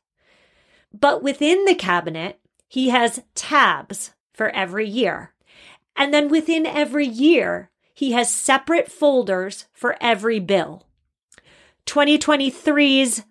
But 0.93 1.23
within 1.23 1.65
the 1.65 1.75
cabinet, 1.75 2.39
he 2.67 2.89
has 2.89 3.23
tabs 3.35 4.11
for 4.33 4.49
every 4.49 4.87
year. 4.87 5.33
And 5.95 6.13
then 6.13 6.29
within 6.29 6.65
every 6.65 7.07
year, 7.07 7.71
he 7.93 8.11
has 8.11 8.33
separate 8.33 8.91
folders 8.91 9.65
for 9.73 9.95
every 10.01 10.39
bill. 10.39 10.87
2023's 11.85 13.23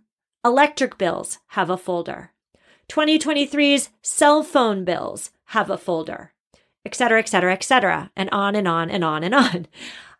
electric 0.45 0.99
bills 0.99 1.39
have 1.49 1.71
a 1.71 1.77
folder. 1.77 2.33
2023's 2.89 3.91
cell 4.03 4.43
phone 4.43 4.85
bills 4.85 5.31
have 5.47 5.71
a 5.71 5.79
folder, 5.79 6.33
et 6.85 6.95
cetera, 6.95 7.19
et 7.19 7.29
cetera, 7.29 7.53
et 7.53 7.63
cetera, 7.63 8.11
and 8.17 8.29
on 8.31 8.55
and 8.55 8.69
on 8.69 8.91
and 8.91 9.05
on 9.05 9.25
and 9.25 9.35
on. 9.35 9.67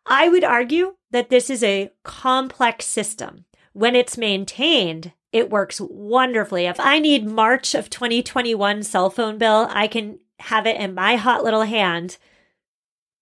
I 0.07 0.29
would 0.29 0.45
argue 0.45 0.97
that 1.11 1.31
this 1.31 1.51
is 1.51 1.63
a 1.63 1.91
complex 2.03 2.87
system. 2.87 3.45
When 3.73 3.95
it's 3.95 4.19
maintained, 4.19 5.13
it 5.33 5.51
works 5.51 5.81
wonderfully. 5.81 6.67
If 6.67 6.81
I 6.81 6.99
need 6.99 7.27
March 7.27 7.75
of 7.75 7.91
2021 7.91 8.83
cell 8.83 9.11
phone 9.11 9.39
bill, 9.39 9.69
I 9.71 9.87
can 9.87 10.19
have 10.41 10.67
it 10.67 10.81
in 10.81 10.95
my 10.95 11.17
hot 11.17 11.45
little 11.45 11.63
hand, 11.63 12.17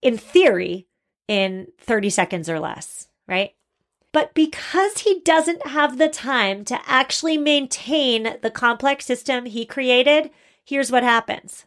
in 0.02 0.16
theory, 0.16 0.86
in 1.28 1.68
30 1.80 2.10
seconds 2.10 2.48
or 2.48 2.60
less, 2.60 3.08
right? 3.26 3.52
But 4.12 4.32
because 4.32 4.98
he 4.98 5.20
doesn't 5.20 5.66
have 5.66 5.98
the 5.98 6.08
time 6.08 6.64
to 6.66 6.80
actually 6.86 7.36
maintain 7.36 8.38
the 8.40 8.50
complex 8.50 9.04
system 9.04 9.44
he 9.44 9.66
created, 9.66 10.30
here's 10.64 10.92
what 10.92 11.02
happens 11.02 11.66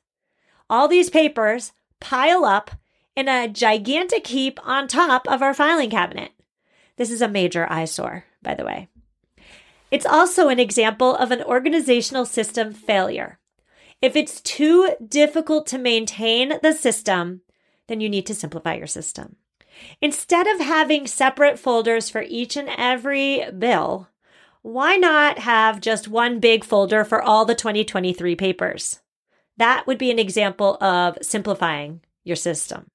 all 0.69 0.87
these 0.87 1.09
papers 1.09 1.73
pile 1.99 2.45
up 2.45 2.71
in 3.15 3.27
a 3.27 3.47
gigantic 3.47 4.27
heap 4.27 4.59
on 4.63 4.87
top 4.87 5.27
of 5.27 5.41
our 5.41 5.53
filing 5.53 5.89
cabinet. 5.89 6.31
This 6.97 7.11
is 7.11 7.21
a 7.21 7.27
major 7.27 7.69
eyesore, 7.69 8.25
by 8.41 8.55
the 8.55 8.65
way. 8.65 8.87
It's 9.91 10.05
also 10.05 10.49
an 10.49 10.59
example 10.59 11.15
of 11.15 11.31
an 11.31 11.41
organizational 11.43 12.25
system 12.25 12.73
failure. 12.73 13.39
If 14.01 14.15
it's 14.15 14.39
too 14.41 14.95
difficult 15.05 15.67
to 15.67 15.77
maintain 15.77 16.53
the 16.61 16.73
system, 16.73 17.41
then 17.87 17.99
you 17.99 18.07
need 18.07 18.25
to 18.27 18.35
simplify 18.35 18.75
your 18.75 18.87
system. 18.87 19.35
Instead 20.01 20.47
of 20.47 20.59
having 20.59 21.07
separate 21.07 21.57
folders 21.57 22.09
for 22.09 22.21
each 22.21 22.55
and 22.55 22.69
every 22.77 23.49
bill, 23.57 24.09
why 24.61 24.95
not 24.95 25.39
have 25.39 25.81
just 25.81 26.07
one 26.07 26.39
big 26.39 26.63
folder 26.63 27.03
for 27.03 27.21
all 27.21 27.45
the 27.45 27.55
2023 27.55 28.35
papers? 28.35 28.99
That 29.59 29.85
would 29.85 29.97
be 29.97 30.09
an 30.09 30.19
example 30.19 30.81
of 30.81 31.17
simplifying 31.21 31.99
your 32.23 32.37
system. 32.37 32.89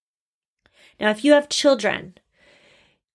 Now, 0.99 1.11
if 1.11 1.23
you 1.23 1.35
have 1.35 1.51
children, 1.51 2.15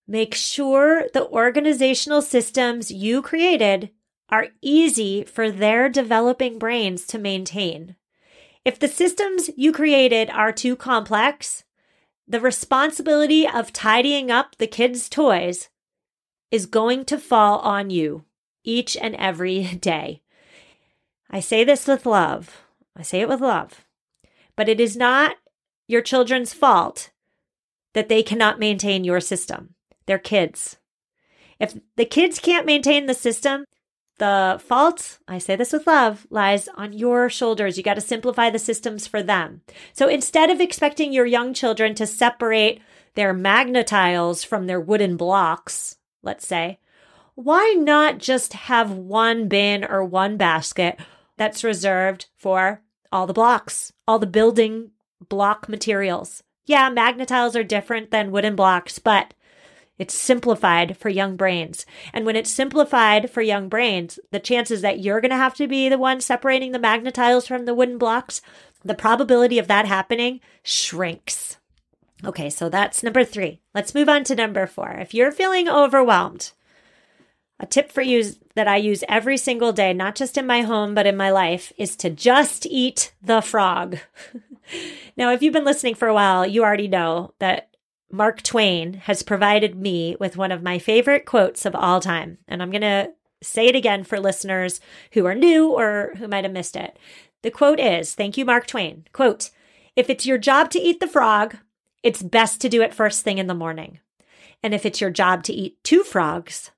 make 0.06 0.36
sure 0.36 1.06
the 1.12 1.26
organizational 1.26 2.22
systems 2.22 2.92
you 2.92 3.22
created 3.22 3.90
are 4.28 4.48
easy 4.62 5.24
for 5.24 5.50
their 5.50 5.88
developing 5.88 6.60
brains 6.60 7.04
to 7.08 7.18
maintain. 7.18 7.96
If 8.64 8.78
the 8.78 8.86
systems 8.86 9.50
you 9.56 9.72
created 9.72 10.30
are 10.30 10.52
too 10.52 10.76
complex, 10.76 11.64
the 12.28 12.40
responsibility 12.40 13.48
of 13.48 13.72
tidying 13.72 14.30
up 14.30 14.58
the 14.58 14.68
kids' 14.68 15.08
toys 15.08 15.70
is 16.52 16.66
going 16.66 17.04
to 17.06 17.18
fall 17.18 17.58
on 17.58 17.90
you 17.90 18.24
each 18.62 18.96
and 18.96 19.16
every 19.16 19.64
day. 19.80 20.22
I 21.28 21.40
say 21.40 21.64
this 21.64 21.88
with 21.88 22.06
love. 22.06 22.62
I 22.96 23.02
say 23.02 23.20
it 23.20 23.28
with 23.28 23.40
love. 23.40 23.84
But 24.56 24.68
it 24.68 24.80
is 24.80 24.96
not 24.96 25.36
your 25.88 26.02
children's 26.02 26.52
fault 26.52 27.10
that 27.94 28.08
they 28.08 28.22
cannot 28.22 28.58
maintain 28.58 29.04
your 29.04 29.20
system. 29.20 29.74
They're 30.06 30.18
kids. 30.18 30.78
If 31.58 31.76
the 31.96 32.04
kids 32.04 32.38
can't 32.38 32.66
maintain 32.66 33.06
the 33.06 33.14
system, 33.14 33.64
the 34.18 34.60
fault, 34.64 35.18
I 35.26 35.38
say 35.38 35.56
this 35.56 35.72
with 35.72 35.86
love, 35.86 36.26
lies 36.30 36.68
on 36.74 36.92
your 36.92 37.28
shoulders. 37.28 37.76
You 37.76 37.82
got 37.82 37.94
to 37.94 38.00
simplify 38.00 38.50
the 38.50 38.58
systems 38.58 39.06
for 39.06 39.22
them. 39.22 39.62
So 39.92 40.08
instead 40.08 40.50
of 40.50 40.60
expecting 40.60 41.12
your 41.12 41.26
young 41.26 41.54
children 41.54 41.94
to 41.96 42.06
separate 42.06 42.80
their 43.14 43.32
Magna-Tiles 43.32 44.44
from 44.44 44.66
their 44.66 44.80
wooden 44.80 45.16
blocks, 45.16 45.96
let's 46.22 46.46
say, 46.46 46.78
why 47.34 47.74
not 47.78 48.18
just 48.18 48.52
have 48.52 48.90
one 48.92 49.48
bin 49.48 49.84
or 49.84 50.04
one 50.04 50.36
basket 50.36 51.00
that's 51.40 51.64
reserved 51.64 52.26
for 52.36 52.82
all 53.10 53.26
the 53.26 53.32
blocks, 53.32 53.94
all 54.06 54.18
the 54.18 54.26
building 54.26 54.90
block 55.30 55.70
materials? 55.70 56.42
Yeah, 56.66 56.90
Magna-Tiles 56.90 57.56
are 57.56 57.64
different 57.64 58.10
than 58.10 58.30
wooden 58.30 58.54
blocks, 58.54 58.98
but 58.98 59.32
it's 59.96 60.12
simplified 60.12 60.98
for 60.98 61.08
young 61.08 61.36
brains. 61.36 61.86
And 62.12 62.26
when 62.26 62.36
it's 62.36 62.50
simplified 62.50 63.30
for 63.30 63.40
young 63.40 63.70
brains, 63.70 64.18
the 64.30 64.38
chances 64.38 64.82
that 64.82 65.00
you're 65.00 65.22
going 65.22 65.30
to 65.30 65.36
have 65.36 65.54
to 65.54 65.66
be 65.66 65.88
the 65.88 65.96
one 65.96 66.20
separating 66.20 66.72
the 66.72 66.78
Magna-Tiles 66.78 67.46
from 67.46 67.64
the 67.64 67.74
wooden 67.74 67.96
blocks, 67.96 68.42
the 68.84 68.94
probability 68.94 69.58
of 69.58 69.66
that 69.68 69.86
happening 69.86 70.40
shrinks. 70.62 71.56
Okay, 72.22 72.50
so 72.50 72.68
that's 72.68 73.02
number 73.02 73.24
three. 73.24 73.62
Let's 73.74 73.94
move 73.94 74.10
on 74.10 74.24
to 74.24 74.34
number 74.34 74.66
four. 74.66 74.90
If 74.90 75.14
you're 75.14 75.32
feeling 75.32 75.70
overwhelmed, 75.70 76.52
a 77.60 77.66
tip 77.66 77.92
for 77.92 78.00
you 78.00 78.24
that 78.54 78.66
I 78.66 78.76
use 78.76 79.04
every 79.08 79.36
single 79.36 79.72
day, 79.72 79.92
not 79.92 80.16
just 80.16 80.38
in 80.38 80.46
my 80.46 80.62
home, 80.62 80.94
but 80.94 81.06
in 81.06 81.16
my 81.16 81.30
life, 81.30 81.72
is 81.76 81.94
to 81.96 82.10
just 82.10 82.66
eat 82.66 83.12
the 83.22 83.42
frog. 83.42 83.98
now, 85.16 85.30
if 85.30 85.42
you've 85.42 85.52
been 85.52 85.64
listening 85.64 85.94
for 85.94 86.08
a 86.08 86.14
while, 86.14 86.46
you 86.46 86.64
already 86.64 86.88
know 86.88 87.34
that 87.38 87.68
Mark 88.10 88.42
Twain 88.42 88.94
has 88.94 89.22
provided 89.22 89.76
me 89.76 90.16
with 90.18 90.38
one 90.38 90.50
of 90.50 90.62
my 90.62 90.78
favorite 90.78 91.26
quotes 91.26 91.64
of 91.64 91.74
all 91.76 92.00
time. 92.00 92.38
And 92.48 92.62
I'm 92.62 92.70
going 92.70 92.80
to 92.80 93.12
say 93.42 93.66
it 93.66 93.76
again 93.76 94.04
for 94.04 94.18
listeners 94.18 94.80
who 95.12 95.26
are 95.26 95.34
new 95.34 95.70
or 95.70 96.14
who 96.16 96.26
might 96.26 96.44
have 96.44 96.52
missed 96.52 96.76
it. 96.76 96.98
The 97.42 97.50
quote 97.50 97.78
is 97.78 98.14
Thank 98.14 98.36
you, 98.36 98.44
Mark 98.44 98.66
Twain. 98.66 99.06
Quote 99.12 99.50
If 99.96 100.10
it's 100.10 100.26
your 100.26 100.38
job 100.38 100.70
to 100.70 100.80
eat 100.80 101.00
the 101.00 101.06
frog, 101.06 101.56
it's 102.02 102.22
best 102.22 102.60
to 102.62 102.68
do 102.68 102.82
it 102.82 102.94
first 102.94 103.22
thing 103.22 103.38
in 103.38 103.46
the 103.46 103.54
morning. 103.54 104.00
And 104.62 104.74
if 104.74 104.84
it's 104.84 105.00
your 105.00 105.10
job 105.10 105.42
to 105.44 105.52
eat 105.52 105.82
two 105.84 106.02
frogs, 106.02 106.70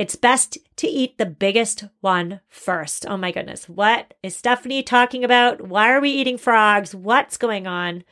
it's 0.00 0.16
best 0.16 0.56
to 0.76 0.86
eat 0.86 1.18
the 1.18 1.26
biggest 1.26 1.84
one 2.00 2.40
first. 2.48 3.04
Oh 3.06 3.18
my 3.18 3.30
goodness. 3.30 3.68
What 3.68 4.14
is 4.22 4.34
Stephanie 4.34 4.82
talking 4.82 5.24
about? 5.24 5.60
Why 5.60 5.92
are 5.92 6.00
we 6.00 6.08
eating 6.08 6.38
frogs? 6.38 6.94
What's 6.94 7.36
going 7.36 7.66
on? 7.66 8.04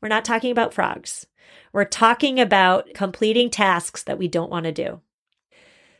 We're 0.00 0.08
not 0.08 0.24
talking 0.24 0.50
about 0.50 0.74
frogs. 0.74 1.28
We're 1.72 1.84
talking 1.84 2.40
about 2.40 2.88
completing 2.94 3.48
tasks 3.48 4.02
that 4.02 4.18
we 4.18 4.26
don't 4.26 4.50
want 4.50 4.64
to 4.64 4.72
do. 4.72 5.02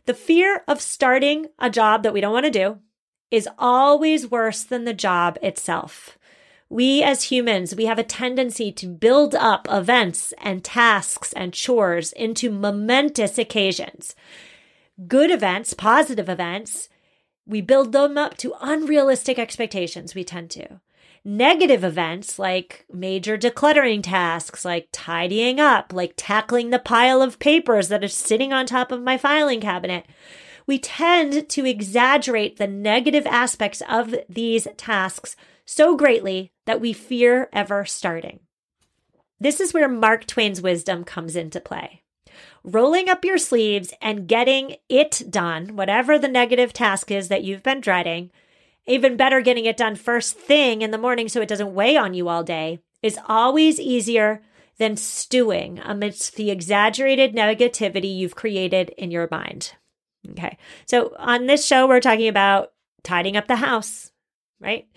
The 0.06 0.14
fear 0.14 0.64
of 0.66 0.80
starting 0.80 1.46
a 1.60 1.70
job 1.70 2.02
that 2.02 2.12
we 2.12 2.20
don't 2.20 2.32
want 2.32 2.46
to 2.46 2.50
do 2.50 2.78
is 3.30 3.48
always 3.56 4.28
worse 4.28 4.64
than 4.64 4.84
the 4.84 4.92
job 4.92 5.38
itself. 5.42 6.18
We 6.68 7.04
as 7.04 7.30
humans, 7.30 7.76
we 7.76 7.86
have 7.86 8.00
a 8.00 8.02
tendency 8.02 8.72
to 8.72 8.88
build 8.88 9.36
up 9.36 9.68
events 9.70 10.34
and 10.38 10.64
tasks 10.64 11.32
and 11.34 11.52
chores 11.54 12.12
into 12.14 12.50
momentous 12.50 13.38
occasions. 13.38 14.16
Good 15.06 15.30
events, 15.30 15.74
positive 15.74 16.28
events, 16.28 16.88
we 17.46 17.60
build 17.60 17.92
them 17.92 18.16
up 18.16 18.36
to 18.38 18.54
unrealistic 18.60 19.38
expectations, 19.38 20.14
we 20.14 20.24
tend 20.24 20.50
to 20.52 20.80
negative 21.26 21.82
events 21.82 22.38
like 22.38 22.86
major 22.90 23.36
decluttering 23.36 24.00
tasks, 24.00 24.64
like 24.64 24.88
tidying 24.92 25.58
up, 25.58 25.92
like 25.92 26.14
tackling 26.16 26.70
the 26.70 26.78
pile 26.78 27.20
of 27.20 27.40
papers 27.40 27.88
that 27.88 28.04
are 28.04 28.08
sitting 28.08 28.52
on 28.52 28.64
top 28.64 28.92
of 28.92 29.02
my 29.02 29.18
filing 29.18 29.60
cabinet. 29.60 30.06
We 30.68 30.78
tend 30.78 31.48
to 31.48 31.66
exaggerate 31.66 32.56
the 32.56 32.68
negative 32.68 33.26
aspects 33.26 33.82
of 33.88 34.14
these 34.28 34.68
tasks 34.76 35.34
so 35.64 35.96
greatly 35.96 36.52
that 36.64 36.80
we 36.80 36.92
fear 36.92 37.48
ever 37.52 37.84
starting. 37.84 38.40
This 39.40 39.60
is 39.60 39.74
where 39.74 39.88
Mark 39.88 40.26
Twain's 40.26 40.62
wisdom 40.62 41.02
comes 41.02 41.34
into 41.34 41.60
play. 41.60 42.02
Rolling 42.68 43.08
up 43.08 43.24
your 43.24 43.38
sleeves 43.38 43.94
and 44.02 44.26
getting 44.26 44.76
it 44.88 45.22
done, 45.30 45.76
whatever 45.76 46.18
the 46.18 46.26
negative 46.26 46.72
task 46.72 47.12
is 47.12 47.28
that 47.28 47.44
you've 47.44 47.62
been 47.62 47.80
dreading, 47.80 48.32
even 48.86 49.16
better, 49.16 49.40
getting 49.40 49.66
it 49.66 49.76
done 49.76 49.94
first 49.94 50.36
thing 50.36 50.82
in 50.82 50.90
the 50.90 50.98
morning 50.98 51.28
so 51.28 51.40
it 51.40 51.48
doesn't 51.48 51.74
weigh 51.74 51.96
on 51.96 52.12
you 52.12 52.28
all 52.28 52.42
day 52.42 52.80
is 53.04 53.20
always 53.28 53.78
easier 53.78 54.42
than 54.78 54.96
stewing 54.96 55.78
amidst 55.84 56.34
the 56.34 56.50
exaggerated 56.50 57.36
negativity 57.36 58.14
you've 58.14 58.34
created 58.34 58.90
in 58.98 59.12
your 59.12 59.28
mind. 59.30 59.74
Okay. 60.30 60.58
So 60.86 61.14
on 61.20 61.46
this 61.46 61.64
show, 61.64 61.86
we're 61.86 62.00
talking 62.00 62.26
about 62.26 62.72
tidying 63.04 63.36
up 63.36 63.46
the 63.46 63.56
house, 63.56 64.10
right? 64.58 64.88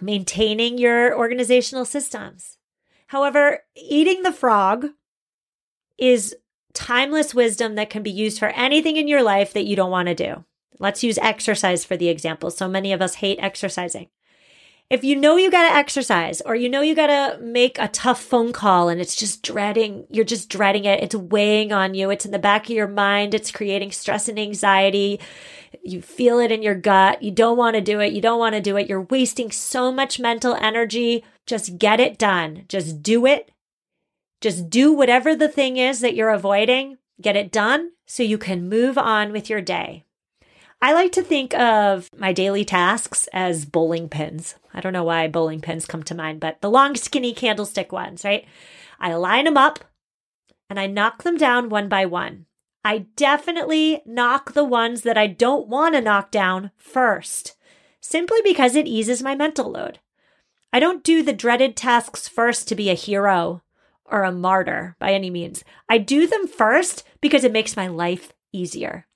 Maintaining 0.00 0.78
your 0.78 1.18
organizational 1.18 1.84
systems. 1.84 2.56
However, 3.08 3.64
eating 3.74 4.22
the 4.22 4.32
frog 4.32 4.86
is 5.98 6.36
timeless 6.72 7.34
wisdom 7.34 7.74
that 7.74 7.90
can 7.90 8.02
be 8.02 8.10
used 8.10 8.38
for 8.38 8.48
anything 8.48 8.96
in 8.96 9.08
your 9.08 9.22
life 9.22 9.52
that 9.52 9.66
you 9.66 9.76
don't 9.76 9.90
want 9.90 10.08
to 10.08 10.14
do. 10.14 10.44
Let's 10.78 11.02
use 11.04 11.18
exercise 11.18 11.84
for 11.84 11.96
the 11.96 12.08
example. 12.08 12.50
So 12.50 12.68
many 12.68 12.92
of 12.92 13.02
us 13.02 13.16
hate 13.16 13.38
exercising. 13.40 14.08
If 14.88 15.04
you 15.04 15.14
know 15.14 15.36
you 15.36 15.52
got 15.52 15.68
to 15.68 15.76
exercise 15.76 16.40
or 16.40 16.56
you 16.56 16.68
know 16.68 16.80
you 16.80 16.96
got 16.96 17.06
to 17.06 17.40
make 17.40 17.78
a 17.78 17.86
tough 17.86 18.20
phone 18.20 18.52
call 18.52 18.88
and 18.88 19.00
it's 19.00 19.14
just 19.14 19.40
dreading, 19.40 20.04
you're 20.10 20.24
just 20.24 20.48
dreading 20.48 20.84
it. 20.84 21.00
It's 21.00 21.14
weighing 21.14 21.72
on 21.72 21.94
you. 21.94 22.10
It's 22.10 22.24
in 22.24 22.32
the 22.32 22.40
back 22.40 22.64
of 22.64 22.70
your 22.70 22.88
mind. 22.88 23.32
It's 23.32 23.52
creating 23.52 23.92
stress 23.92 24.28
and 24.28 24.36
anxiety. 24.36 25.20
You 25.84 26.02
feel 26.02 26.40
it 26.40 26.50
in 26.50 26.62
your 26.62 26.74
gut. 26.74 27.22
You 27.22 27.30
don't 27.30 27.56
want 27.56 27.76
to 27.76 27.80
do 27.80 28.00
it. 28.00 28.12
You 28.12 28.20
don't 28.20 28.40
want 28.40 28.56
to 28.56 28.60
do 28.60 28.76
it. 28.76 28.88
You're 28.88 29.02
wasting 29.02 29.52
so 29.52 29.92
much 29.92 30.18
mental 30.18 30.56
energy. 30.56 31.24
Just 31.46 31.78
get 31.78 32.00
it 32.00 32.18
done. 32.18 32.64
Just 32.66 33.00
do 33.00 33.26
it. 33.26 33.52
Just 34.40 34.70
do 34.70 34.92
whatever 34.92 35.36
the 35.36 35.48
thing 35.48 35.76
is 35.76 36.00
that 36.00 36.14
you're 36.14 36.30
avoiding. 36.30 36.98
Get 37.20 37.36
it 37.36 37.52
done 37.52 37.92
so 38.06 38.22
you 38.22 38.38
can 38.38 38.68
move 38.68 38.96
on 38.96 39.32
with 39.32 39.50
your 39.50 39.60
day. 39.60 40.04
I 40.82 40.94
like 40.94 41.12
to 41.12 41.22
think 41.22 41.52
of 41.54 42.08
my 42.16 42.32
daily 42.32 42.64
tasks 42.64 43.28
as 43.34 43.66
bowling 43.66 44.08
pins. 44.08 44.54
I 44.72 44.80
don't 44.80 44.94
know 44.94 45.04
why 45.04 45.28
bowling 45.28 45.60
pins 45.60 45.84
come 45.84 46.02
to 46.04 46.14
mind, 46.14 46.40
but 46.40 46.62
the 46.62 46.70
long, 46.70 46.96
skinny 46.96 47.34
candlestick 47.34 47.92
ones, 47.92 48.24
right? 48.24 48.46
I 48.98 49.12
line 49.14 49.44
them 49.44 49.58
up 49.58 49.84
and 50.70 50.80
I 50.80 50.86
knock 50.86 51.22
them 51.22 51.36
down 51.36 51.68
one 51.68 51.90
by 51.90 52.06
one. 52.06 52.46
I 52.82 53.06
definitely 53.16 54.00
knock 54.06 54.54
the 54.54 54.64
ones 54.64 55.02
that 55.02 55.18
I 55.18 55.26
don't 55.26 55.68
want 55.68 55.94
to 55.94 56.00
knock 56.00 56.30
down 56.30 56.70
first, 56.78 57.56
simply 58.00 58.40
because 58.42 58.74
it 58.74 58.86
eases 58.86 59.22
my 59.22 59.34
mental 59.34 59.70
load. 59.70 59.98
I 60.72 60.80
don't 60.80 61.04
do 61.04 61.22
the 61.22 61.34
dreaded 61.34 61.76
tasks 61.76 62.26
first 62.26 62.68
to 62.68 62.74
be 62.74 62.88
a 62.88 62.94
hero 62.94 63.60
or 64.10 64.24
a 64.24 64.32
martyr 64.32 64.96
by 64.98 65.12
any 65.12 65.30
means. 65.30 65.64
I 65.88 65.98
do 65.98 66.26
them 66.26 66.46
first 66.46 67.04
because 67.20 67.44
it 67.44 67.52
makes 67.52 67.76
my 67.76 67.86
life 67.86 68.32
easier. 68.52 69.06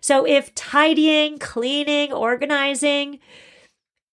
So 0.00 0.26
if 0.26 0.54
tidying, 0.54 1.38
cleaning, 1.38 2.12
organizing, 2.12 3.18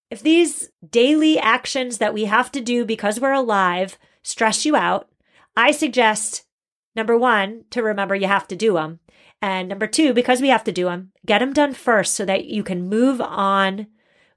if 0.10 0.21
these 0.21 0.69
daily 0.89 1.39
actions 1.39 2.00
that 2.00 2.13
we 2.13 2.25
have 2.25 2.51
to 2.53 2.62
do 2.62 2.86
because 2.86 3.19
we're 3.19 3.31
alive 3.33 3.98
stress 4.24 4.65
you 4.65 4.75
out, 4.75 5.10
I 5.55 5.71
suggest 5.71 6.45
number 6.95 7.17
one, 7.17 7.63
to 7.71 7.81
remember 7.81 8.15
you 8.15 8.27
have 8.27 8.48
to 8.50 8.55
do 8.55 8.74
them. 8.74 9.00
And 9.41 9.69
number 9.69 9.88
two, 9.88 10.13
because 10.13 10.41
we 10.41 10.50
have 10.50 10.63
to 10.65 10.71
do 10.71 10.86
them, 10.86 11.12
get 11.25 11.39
them 11.39 11.53
done 11.53 11.74
first 11.74 12.13
so 12.13 12.25
that 12.25 12.45
you 12.45 12.63
can 12.63 12.89
move 12.89 13.19
on 13.19 13.88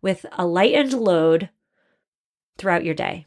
with 0.01 0.25
a 0.33 0.47
lightened 0.47 0.93
load 0.93 1.51
throughout 2.57 2.85
your 2.85 2.95
day. 2.95 3.27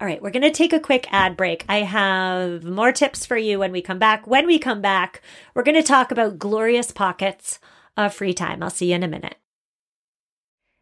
All 0.00 0.08
right, 0.08 0.20
we're 0.20 0.30
going 0.30 0.42
to 0.42 0.50
take 0.50 0.72
a 0.72 0.80
quick 0.80 1.06
ad 1.12 1.36
break. 1.36 1.64
I 1.68 1.78
have 1.78 2.64
more 2.64 2.90
tips 2.90 3.24
for 3.24 3.36
you 3.36 3.60
when 3.60 3.70
we 3.70 3.80
come 3.80 4.00
back. 4.00 4.26
When 4.26 4.44
we 4.44 4.58
come 4.58 4.80
back, 4.80 5.22
we're 5.54 5.62
going 5.62 5.80
to 5.80 5.84
talk 5.84 6.10
about 6.10 6.38
glorious 6.38 6.90
pockets 6.90 7.60
of 7.96 8.12
free 8.12 8.34
time. 8.34 8.60
I'll 8.60 8.70
see 8.70 8.88
you 8.88 8.96
in 8.96 9.04
a 9.04 9.08
minute. 9.08 9.36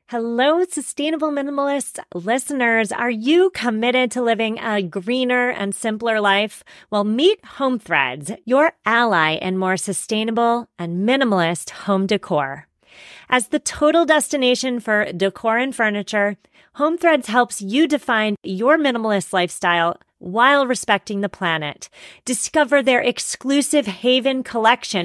Hello, 0.09 0.65
sustainable 0.65 1.31
minimalist 1.31 1.99
listeners. 2.15 2.91
Are 2.91 3.11
you 3.11 3.51
committed 3.51 4.11
to 4.13 4.23
living 4.23 4.59
a 4.59 4.83
greener 4.83 5.51
and 5.51 5.75
simpler 5.75 6.19
life? 6.19 6.65
Well, 6.91 7.05
meet 7.05 7.45
Home 7.45 7.79
Threads, 7.79 8.33
your 8.47 8.73
ally 8.87 9.35
in 9.35 9.59
more 9.59 9.77
sustainable 9.77 10.69
and 10.79 11.07
minimalist 11.07 11.71
home 11.71 12.07
decor. 12.07 12.67
As 13.31 13.49
the 13.49 13.59
total 13.59 14.05
destination 14.05 14.81
for 14.81 15.11
decor 15.13 15.57
and 15.57 15.75
furniture, 15.75 16.37
Home 16.77 16.97
Threads 16.97 17.29
helps 17.29 17.61
you 17.61 17.87
define 17.87 18.35
your 18.43 18.79
minimalist 18.79 19.35
lifestyle 19.35 20.01
while 20.19 20.67
respecting 20.67 21.21
the 21.21 21.29
planet. 21.29 21.91
Discover 22.25 22.83
their 22.83 23.03
exclusive 23.03 23.87
Haven 23.87 24.43
collection. 24.43 25.05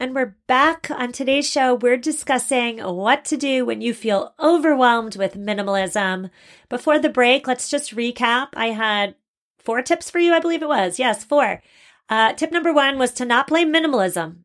And 0.00 0.14
we're 0.14 0.34
back 0.46 0.90
on 0.90 1.12
today's 1.12 1.46
show. 1.46 1.74
We're 1.74 1.98
discussing 1.98 2.78
what 2.78 3.22
to 3.26 3.36
do 3.36 3.66
when 3.66 3.82
you 3.82 3.92
feel 3.92 4.32
overwhelmed 4.40 5.16
with 5.16 5.34
minimalism. 5.34 6.30
Before 6.70 6.98
the 6.98 7.10
break, 7.10 7.46
let's 7.46 7.68
just 7.68 7.94
recap. 7.94 8.48
I 8.54 8.68
had 8.68 9.14
four 9.58 9.82
tips 9.82 10.08
for 10.08 10.18
you, 10.18 10.32
I 10.32 10.40
believe 10.40 10.62
it 10.62 10.70
was. 10.70 10.98
Yes, 10.98 11.22
four. 11.22 11.62
Uh, 12.08 12.32
tip 12.32 12.50
number 12.50 12.72
one 12.72 12.98
was 12.98 13.10
to 13.12 13.26
not 13.26 13.46
blame 13.46 13.70
minimalism. 13.70 14.38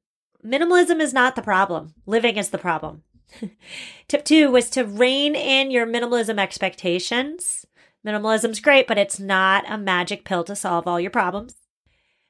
Minimalism 0.46 1.00
is 1.00 1.14
not 1.14 1.38
the 1.38 1.42
problem, 1.42 1.94
living 2.06 2.36
is 2.36 2.50
the 2.50 2.58
problem. 2.58 3.04
tip 4.10 4.26
two 4.26 4.52
was 4.52 4.70
to 4.72 4.84
rein 4.84 5.36
in 5.36 5.72
your 5.72 5.88
minimalism 5.88 6.38
expectations. 6.38 7.66
Minimalism's 8.06 8.60
great, 8.60 8.88
but 8.88 8.98
it's 8.98 9.22
not 9.22 9.64
a 9.70 9.78
magic 9.78 10.26
pill 10.26 10.44
to 10.44 10.56
solve 10.56 10.86
all 10.86 11.00
your 11.00 11.12
problems. 11.12 11.65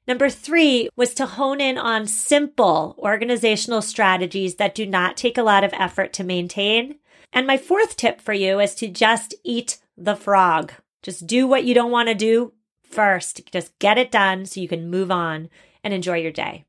Number 0.08 0.30
three 0.30 0.90
was 0.96 1.14
to 1.16 1.26
hone 1.26 1.60
in 1.60 1.78
on 1.78 2.06
simple 2.06 2.96
organizational 3.00 3.82
strategies 3.82 4.56
that 4.56 4.76
do 4.76 4.86
not 4.86 5.18
take 5.18 5.38
a 5.38 5.44
lot 5.44 5.64
of 5.64 5.74
effort 5.74 6.14
to 6.14 6.24
maintain. 6.24 6.96
And 7.34 7.48
my 7.48 7.58
fourth 7.58 7.98
tip 7.98 8.22
for 8.22 8.34
you 8.34 8.60
is 8.60 8.76
to 8.76 8.88
just 8.88 9.34
eat 9.44 9.80
the 9.98 10.16
frog. 10.16 10.74
Just 11.02 11.26
do 11.26 11.48
what 11.48 11.64
you 11.64 11.74
don't 11.74 11.92
want 11.92 12.10
to 12.10 12.16
do 12.16 12.54
first. 12.84 13.52
Just 13.52 13.78
get 13.80 13.98
it 13.98 14.12
done 14.12 14.46
so 14.46 14.60
you 14.60 14.68
can 14.68 14.90
move 14.90 15.12
on 15.12 15.50
and 15.84 15.94
enjoy 15.94 16.18
your 16.18 16.32
day. 16.32 16.66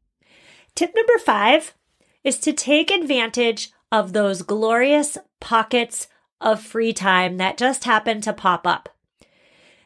Tip 0.75 0.93
number 0.95 1.19
five 1.19 1.75
is 2.25 2.39
to 2.39 2.53
take 2.53 2.91
advantage 2.91 3.71
of 3.93 4.13
those 4.13 4.43
glorious 4.43 5.17
pockets 5.41 6.09
of 6.41 6.61
free 6.61 6.93
time 6.93 7.37
that 7.37 7.57
just 7.57 7.85
happen 7.85 8.21
to 8.21 8.33
pop 8.33 8.67
up. 8.67 8.89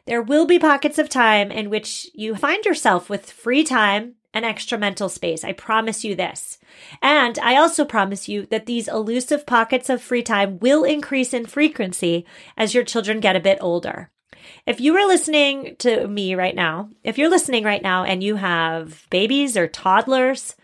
There 0.05 0.21
will 0.21 0.45
be 0.45 0.59
pockets 0.59 0.97
of 0.97 1.09
time 1.09 1.51
in 1.51 1.69
which 1.69 2.07
you 2.13 2.35
find 2.35 2.65
yourself 2.65 3.09
with 3.09 3.31
free 3.31 3.63
time 3.63 4.15
and 4.33 4.45
extra 4.45 4.77
mental 4.77 5.09
space. 5.09 5.43
I 5.43 5.51
promise 5.51 6.03
you 6.03 6.15
this. 6.15 6.57
And 7.01 7.37
I 7.39 7.57
also 7.57 7.85
promise 7.85 8.27
you 8.27 8.45
that 8.47 8.65
these 8.65 8.87
elusive 8.87 9.45
pockets 9.45 9.89
of 9.89 10.01
free 10.01 10.23
time 10.23 10.59
will 10.59 10.83
increase 10.83 11.33
in 11.33 11.45
frequency 11.45 12.25
as 12.57 12.73
your 12.73 12.83
children 12.83 13.19
get 13.19 13.35
a 13.35 13.41
bit 13.41 13.57
older. 13.61 14.09
If 14.65 14.79
you 14.79 14.95
are 14.95 15.07
listening 15.07 15.75
to 15.79 16.07
me 16.07 16.33
right 16.35 16.55
now, 16.55 16.89
if 17.03 17.17
you're 17.17 17.29
listening 17.29 17.63
right 17.63 17.81
now 17.81 18.03
and 18.03 18.23
you 18.23 18.37
have 18.37 19.05
babies 19.09 19.55
or 19.55 19.67
toddlers, 19.67 20.55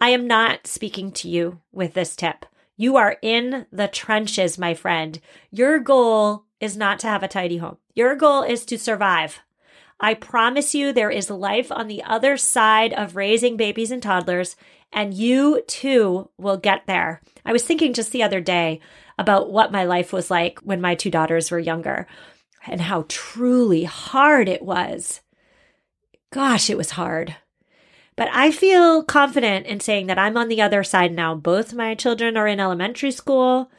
I 0.00 0.10
am 0.10 0.26
not 0.26 0.66
speaking 0.66 1.10
to 1.12 1.28
you 1.28 1.60
with 1.72 1.94
this 1.94 2.16
tip. 2.16 2.46
You 2.76 2.96
are 2.96 3.16
in 3.22 3.66
the 3.72 3.88
trenches, 3.88 4.58
my 4.58 4.74
friend. 4.74 5.18
Your 5.50 5.78
goal 5.78 6.44
is 6.60 6.76
not 6.76 6.98
to 7.00 7.08
have 7.08 7.22
a 7.22 7.28
tidy 7.28 7.58
home. 7.58 7.78
Your 7.96 8.14
goal 8.14 8.42
is 8.42 8.66
to 8.66 8.78
survive. 8.78 9.40
I 9.98 10.12
promise 10.12 10.74
you 10.74 10.92
there 10.92 11.10
is 11.10 11.30
life 11.30 11.72
on 11.72 11.88
the 11.88 12.02
other 12.02 12.36
side 12.36 12.92
of 12.92 13.16
raising 13.16 13.56
babies 13.56 13.90
and 13.90 14.02
toddlers, 14.02 14.54
and 14.92 15.14
you 15.14 15.62
too 15.66 16.28
will 16.36 16.58
get 16.58 16.86
there. 16.86 17.22
I 17.46 17.52
was 17.52 17.64
thinking 17.64 17.94
just 17.94 18.12
the 18.12 18.22
other 18.22 18.42
day 18.42 18.80
about 19.18 19.50
what 19.50 19.72
my 19.72 19.84
life 19.84 20.12
was 20.12 20.30
like 20.30 20.58
when 20.60 20.80
my 20.80 20.94
two 20.94 21.10
daughters 21.10 21.50
were 21.50 21.58
younger 21.58 22.06
and 22.66 22.82
how 22.82 23.06
truly 23.08 23.84
hard 23.84 24.46
it 24.48 24.62
was. 24.62 25.22
Gosh, 26.30 26.68
it 26.68 26.76
was 26.76 26.90
hard. 26.90 27.36
But 28.14 28.28
I 28.30 28.50
feel 28.50 29.04
confident 29.04 29.66
in 29.66 29.80
saying 29.80 30.06
that 30.08 30.18
I'm 30.18 30.36
on 30.36 30.48
the 30.48 30.60
other 30.60 30.84
side 30.84 31.14
now. 31.14 31.34
Both 31.34 31.72
my 31.72 31.94
children 31.94 32.36
are 32.36 32.46
in 32.46 32.60
elementary 32.60 33.10
school. 33.10 33.70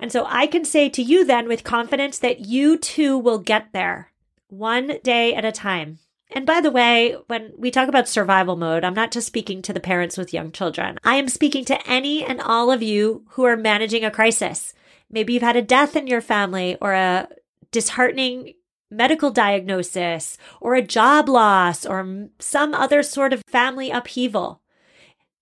And 0.00 0.12
so 0.12 0.26
I 0.28 0.46
can 0.46 0.64
say 0.64 0.88
to 0.90 1.02
you 1.02 1.24
then 1.24 1.48
with 1.48 1.64
confidence 1.64 2.18
that 2.18 2.40
you 2.40 2.78
too 2.78 3.18
will 3.18 3.38
get 3.38 3.72
there 3.72 4.12
one 4.48 4.98
day 5.02 5.34
at 5.34 5.44
a 5.44 5.52
time. 5.52 5.98
And 6.30 6.44
by 6.44 6.60
the 6.60 6.70
way, 6.70 7.16
when 7.26 7.52
we 7.56 7.70
talk 7.70 7.88
about 7.88 8.08
survival 8.08 8.54
mode, 8.54 8.84
I'm 8.84 8.94
not 8.94 9.10
just 9.10 9.26
speaking 9.26 9.62
to 9.62 9.72
the 9.72 9.80
parents 9.80 10.18
with 10.18 10.34
young 10.34 10.52
children. 10.52 10.98
I 11.02 11.16
am 11.16 11.28
speaking 11.28 11.64
to 11.66 11.90
any 11.90 12.22
and 12.24 12.40
all 12.40 12.70
of 12.70 12.82
you 12.82 13.24
who 13.30 13.44
are 13.44 13.56
managing 13.56 14.04
a 14.04 14.10
crisis. 14.10 14.74
Maybe 15.10 15.32
you've 15.32 15.42
had 15.42 15.56
a 15.56 15.62
death 15.62 15.96
in 15.96 16.06
your 16.06 16.20
family 16.20 16.76
or 16.82 16.92
a 16.92 17.28
disheartening 17.72 18.54
medical 18.90 19.30
diagnosis 19.30 20.36
or 20.60 20.74
a 20.74 20.82
job 20.82 21.28
loss 21.28 21.86
or 21.86 22.28
some 22.38 22.74
other 22.74 23.02
sort 23.02 23.32
of 23.32 23.42
family 23.46 23.90
upheaval. 23.90 24.60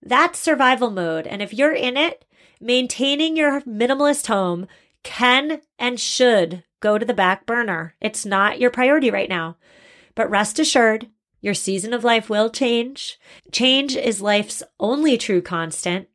That's 0.02 0.38
survival 0.38 0.90
mode. 0.90 1.26
And 1.26 1.42
if 1.42 1.52
you're 1.52 1.72
in 1.72 1.96
it, 1.96 2.24
maintaining 2.60 3.36
your 3.36 3.60
minimalist 3.62 4.26
home 4.26 4.66
can 5.02 5.60
and 5.78 6.00
should 6.00 6.64
go 6.80 6.98
to 6.98 7.06
the 7.06 7.14
back 7.14 7.46
burner. 7.46 7.94
It's 8.00 8.26
not 8.26 8.60
your 8.60 8.70
priority 8.70 9.10
right 9.10 9.28
now. 9.28 9.56
But 10.14 10.30
rest 10.30 10.58
assured, 10.58 11.08
your 11.40 11.54
season 11.54 11.92
of 11.92 12.04
life 12.04 12.28
will 12.28 12.50
change. 12.50 13.18
Change 13.52 13.96
is 13.96 14.22
life's 14.22 14.62
only 14.80 15.16
true 15.16 15.42
constant. 15.42 16.08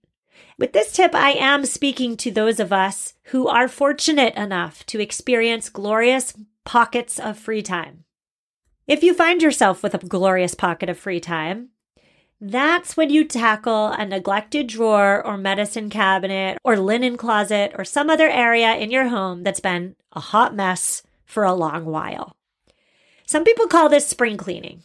With 0.58 0.74
this 0.74 0.92
tip, 0.92 1.16
I 1.16 1.32
am 1.32 1.66
speaking 1.66 2.18
to 2.18 2.32
those 2.32 2.60
of 2.60 2.74
us 2.74 3.14
who 3.26 3.48
are 3.48 3.68
fortunate 3.68 4.36
enough 4.36 4.86
to 4.88 5.00
experience 5.00 5.70
glorious 5.70 6.34
pockets 6.66 7.20
of 7.20 7.38
free 7.38 7.62
time. 7.62 8.04
If 8.88 9.04
you 9.04 9.14
find 9.14 9.42
yourself 9.42 9.82
with 9.82 9.94
a 9.94 10.00
glorious 10.00 10.54
pocket 10.54 10.90
of 10.90 11.00
free 11.00 11.20
time, 11.20 11.70
that's 12.44 12.98
when 12.98 13.12
you 13.12 13.24
tackle 13.24 13.90
a 13.90 14.04
neglected 14.04 14.66
drawer 14.66 15.24
or 15.24 15.38
medicine 15.38 15.92
cabinet 15.92 16.58
or 16.64 16.76
linen 16.76 17.16
closet 17.16 17.72
or 17.78 17.86
some 17.86 18.10
other 18.10 18.28
area 18.28 18.74
in 18.74 18.90
your 18.90 19.10
home 19.10 19.44
that's 19.44 19.60
been 19.60 19.96
a 20.14 20.20
hot 20.20 20.56
mess 20.56 21.04
for 21.24 21.44
a 21.44 21.54
long 21.54 21.86
while. 21.86 22.36
Some 23.28 23.44
people 23.44 23.68
call 23.68 23.90
this 23.90 24.08
spring 24.08 24.38
cleaning. 24.38 24.84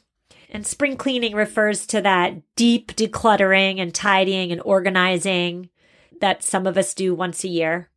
And 0.50 0.66
spring 0.66 0.96
cleaning 0.96 1.34
refers 1.34 1.86
to 1.86 2.00
that 2.02 2.34
deep 2.56 2.94
decluttering 2.94 3.80
and 3.80 3.92
tidying 3.92 4.52
and 4.52 4.60
organizing 4.64 5.70
that 6.20 6.44
some 6.44 6.66
of 6.66 6.76
us 6.76 6.94
do 6.94 7.14
once 7.14 7.42
a 7.42 7.48
year. 7.48 7.88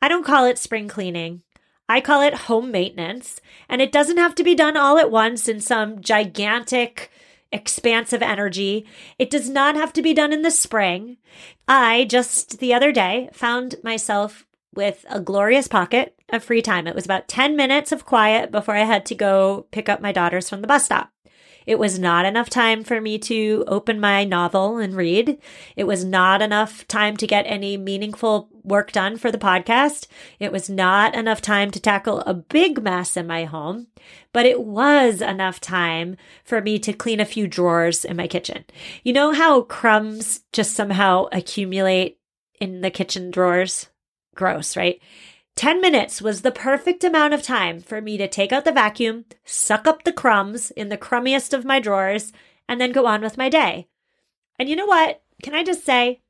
I 0.00 0.08
don't 0.08 0.24
call 0.24 0.46
it 0.46 0.58
spring 0.58 0.88
cleaning. 0.88 1.42
I 1.88 2.00
call 2.00 2.22
it 2.22 2.34
home 2.34 2.70
maintenance. 2.70 3.40
And 3.68 3.82
it 3.82 3.92
doesn't 3.92 4.16
have 4.16 4.34
to 4.36 4.44
be 4.44 4.54
done 4.54 4.76
all 4.76 4.98
at 4.98 5.10
once 5.10 5.46
in 5.46 5.60
some 5.60 6.00
gigantic 6.00 7.10
expansive 7.54 8.20
energy. 8.20 8.84
It 9.18 9.30
does 9.30 9.48
not 9.48 9.76
have 9.76 9.92
to 9.94 10.02
be 10.02 10.12
done 10.12 10.32
in 10.32 10.42
the 10.42 10.50
spring. 10.50 11.16
I 11.66 12.04
just 12.04 12.58
the 12.58 12.74
other 12.74 12.92
day 12.92 13.30
found 13.32 13.76
myself 13.82 14.44
with 14.74 15.06
a 15.08 15.20
glorious 15.20 15.68
pocket 15.68 16.18
of 16.30 16.42
free 16.42 16.60
time. 16.60 16.86
It 16.86 16.94
was 16.94 17.04
about 17.04 17.28
10 17.28 17.56
minutes 17.56 17.92
of 17.92 18.04
quiet 18.04 18.50
before 18.50 18.74
I 18.74 18.84
had 18.84 19.06
to 19.06 19.14
go 19.14 19.66
pick 19.70 19.88
up 19.88 20.00
my 20.00 20.12
daughters 20.12 20.48
from 20.48 20.60
the 20.60 20.66
bus 20.66 20.84
stop. 20.84 21.10
It 21.66 21.78
was 21.78 21.98
not 21.98 22.24
enough 22.24 22.50
time 22.50 22.84
for 22.84 23.00
me 23.00 23.18
to 23.20 23.64
open 23.66 24.00
my 24.00 24.24
novel 24.24 24.78
and 24.78 24.94
read. 24.94 25.38
It 25.76 25.84
was 25.84 26.04
not 26.04 26.42
enough 26.42 26.86
time 26.88 27.16
to 27.18 27.26
get 27.26 27.46
any 27.46 27.76
meaningful 27.76 28.48
work 28.62 28.92
done 28.92 29.16
for 29.16 29.30
the 29.30 29.38
podcast. 29.38 30.06
It 30.38 30.52
was 30.52 30.68
not 30.68 31.14
enough 31.14 31.40
time 31.40 31.70
to 31.70 31.80
tackle 31.80 32.20
a 32.20 32.34
big 32.34 32.82
mess 32.82 33.16
in 33.16 33.26
my 33.26 33.44
home, 33.44 33.88
but 34.32 34.46
it 34.46 34.62
was 34.62 35.20
enough 35.20 35.60
time 35.60 36.16
for 36.44 36.60
me 36.60 36.78
to 36.80 36.92
clean 36.92 37.20
a 37.20 37.24
few 37.26 37.46
drawers 37.46 38.04
in 38.04 38.16
my 38.16 38.26
kitchen. 38.26 38.64
You 39.02 39.12
know 39.12 39.32
how 39.32 39.62
crumbs 39.62 40.40
just 40.52 40.74
somehow 40.74 41.26
accumulate 41.32 42.18
in 42.60 42.80
the 42.80 42.90
kitchen 42.90 43.30
drawers? 43.30 43.88
Gross, 44.34 44.76
right? 44.76 45.00
10 45.56 45.80
minutes 45.80 46.20
was 46.20 46.42
the 46.42 46.50
perfect 46.50 47.04
amount 47.04 47.32
of 47.32 47.42
time 47.42 47.80
for 47.80 48.00
me 48.00 48.16
to 48.16 48.26
take 48.26 48.52
out 48.52 48.64
the 48.64 48.72
vacuum, 48.72 49.24
suck 49.44 49.86
up 49.86 50.02
the 50.02 50.12
crumbs 50.12 50.70
in 50.72 50.88
the 50.88 50.98
crummiest 50.98 51.52
of 51.52 51.64
my 51.64 51.78
drawers, 51.78 52.32
and 52.68 52.80
then 52.80 52.92
go 52.92 53.06
on 53.06 53.22
with 53.22 53.38
my 53.38 53.48
day. 53.48 53.86
And 54.58 54.68
you 54.68 54.76
know 54.76 54.86
what? 54.86 55.22
Can 55.42 55.54
I 55.54 55.62
just 55.62 55.84
say, 55.84 56.22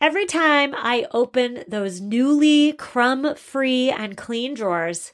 every 0.00 0.26
time 0.26 0.74
I 0.74 1.06
open 1.12 1.64
those 1.68 2.00
newly 2.00 2.72
crumb 2.72 3.36
free 3.36 3.90
and 3.90 4.16
clean 4.16 4.54
drawers, 4.54 5.12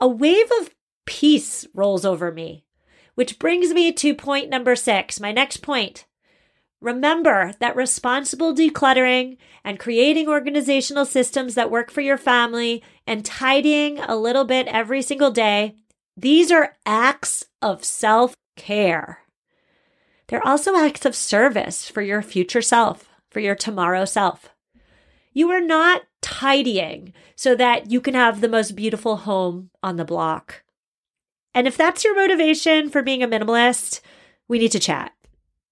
a 0.00 0.08
wave 0.08 0.50
of 0.60 0.70
peace 1.04 1.66
rolls 1.74 2.04
over 2.04 2.30
me. 2.30 2.64
Which 3.14 3.38
brings 3.38 3.74
me 3.74 3.92
to 3.92 4.14
point 4.14 4.48
number 4.48 4.76
six, 4.76 5.18
my 5.18 5.32
next 5.32 5.58
point. 5.58 6.06
Remember 6.80 7.52
that 7.58 7.74
responsible 7.74 8.54
decluttering 8.54 9.36
and 9.64 9.80
creating 9.80 10.28
organizational 10.28 11.04
systems 11.04 11.54
that 11.54 11.70
work 11.70 11.90
for 11.90 12.00
your 12.00 12.18
family 12.18 12.82
and 13.06 13.24
tidying 13.24 13.98
a 13.98 14.16
little 14.16 14.44
bit 14.44 14.68
every 14.68 15.02
single 15.02 15.32
day, 15.32 15.74
these 16.16 16.52
are 16.52 16.76
acts 16.86 17.44
of 17.60 17.84
self 17.84 18.36
care. 18.56 19.22
They're 20.28 20.46
also 20.46 20.76
acts 20.76 21.04
of 21.04 21.16
service 21.16 21.88
for 21.88 22.02
your 22.02 22.22
future 22.22 22.62
self, 22.62 23.08
for 23.30 23.40
your 23.40 23.54
tomorrow 23.54 24.04
self. 24.04 24.50
You 25.32 25.50
are 25.50 25.60
not 25.60 26.02
tidying 26.22 27.12
so 27.34 27.54
that 27.56 27.90
you 27.90 28.00
can 28.00 28.14
have 28.14 28.40
the 28.40 28.48
most 28.48 28.76
beautiful 28.76 29.18
home 29.18 29.70
on 29.82 29.96
the 29.96 30.04
block. 30.04 30.62
And 31.54 31.66
if 31.66 31.76
that's 31.76 32.04
your 32.04 32.14
motivation 32.14 32.90
for 32.90 33.02
being 33.02 33.22
a 33.22 33.28
minimalist, 33.28 34.00
we 34.48 34.58
need 34.58 34.72
to 34.72 34.78
chat. 34.78 35.12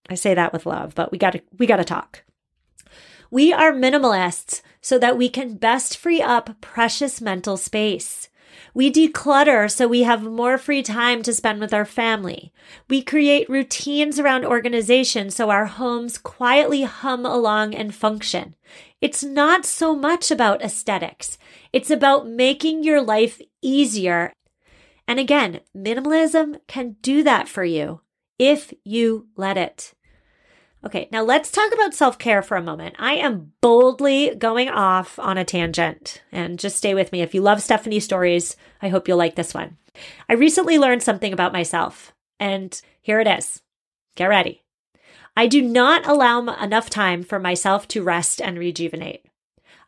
I 0.09 0.15
say 0.15 0.35
that 0.35 0.53
with 0.53 0.67
love, 0.67 0.95
but 0.95 1.11
we 1.11 1.19
got 1.19 1.33
to 1.33 1.43
we 1.59 1.67
got 1.67 1.77
to 1.77 1.85
talk. 1.85 2.23
We 3.31 3.53
are 3.53 3.73
minimalists 3.73 4.63
so 4.81 4.99
that 4.99 5.19
we 5.19 5.29
can 5.29 5.57
best 5.57 5.97
free 5.97 6.23
up 6.23 6.61
precious 6.61 7.21
mental 7.21 7.57
space. 7.57 8.29
We 8.73 8.93
declutter 8.93 9.71
so 9.71 9.89
we 9.89 10.03
have 10.03 10.23
more 10.23 10.59
free 10.59 10.83
time 10.83 11.23
to 11.23 11.33
spend 11.33 11.61
with 11.61 11.75
our 11.75 11.85
family. 11.85 12.53
We 12.89 13.03
create 13.03 13.49
routines 13.49 14.19
around 14.19 14.45
organization 14.45 15.31
so 15.31 15.51
our 15.51 15.67
homes 15.67 16.19
quietly 16.19 16.83
hum 16.83 17.27
along 17.27 17.75
and 17.75 17.95
function. 17.95 18.55
It's 19.01 19.25
not 19.25 19.65
so 19.65 19.95
much 19.95 20.31
about 20.31 20.63
aesthetics. 20.63 21.39
It's 21.73 21.91
about 21.91 22.29
making 22.29 22.85
your 22.85 23.03
life 23.03 23.41
easier. 23.61 24.33
And 25.09 25.19
again, 25.19 25.61
minimalism 25.77 26.61
can 26.67 26.97
do 27.03 27.23
that 27.23 27.49
for 27.49 27.65
you 27.65 28.01
if 28.39 28.73
you 28.85 29.29
let 29.37 29.57
it. 29.57 29.95
Okay, 30.85 31.09
now 31.11 31.23
let's 31.23 31.51
talk 31.51 31.73
about 31.73 31.95
self 31.95 32.19
care 32.19 32.43
for 32.43 32.57
a 32.57 32.63
moment. 32.63 32.97
I 32.99 33.15
am 33.15 33.53
boldly 33.61 34.35
going 34.37 34.69
off 34.69 35.19
on 35.19 35.39
a 35.39 35.45
tangent, 35.45 36.23
and 36.31 36.59
just 36.59 36.77
stay 36.77 36.95
with 36.95 37.13
me. 37.13 37.23
If 37.23 37.35
you 37.35 37.41
love 37.41 37.63
Stephanie 37.63 38.01
stories, 38.01 38.57
I 38.83 38.89
hope 38.89 39.09
you'll 39.09 39.17
like 39.17 39.35
this 39.35 39.55
one. 39.55 39.79
I 40.29 40.35
recently 40.35 40.79
learned 40.79 41.03
something 41.03 41.33
about 41.33 41.53
myself, 41.53 42.15
and 42.39 42.81
here 43.01 43.21
it 43.21 43.27
is. 43.27 43.63
Get 44.15 44.27
ready. 44.27 44.63
I 45.37 45.47
do 45.47 45.61
not 45.61 46.07
allow 46.07 46.41
enough 46.41 46.89
time 46.89 47.23
for 47.23 47.39
myself 47.39 47.87
to 47.89 48.03
rest 48.03 48.41
and 48.41 48.59
rejuvenate. 48.59 49.27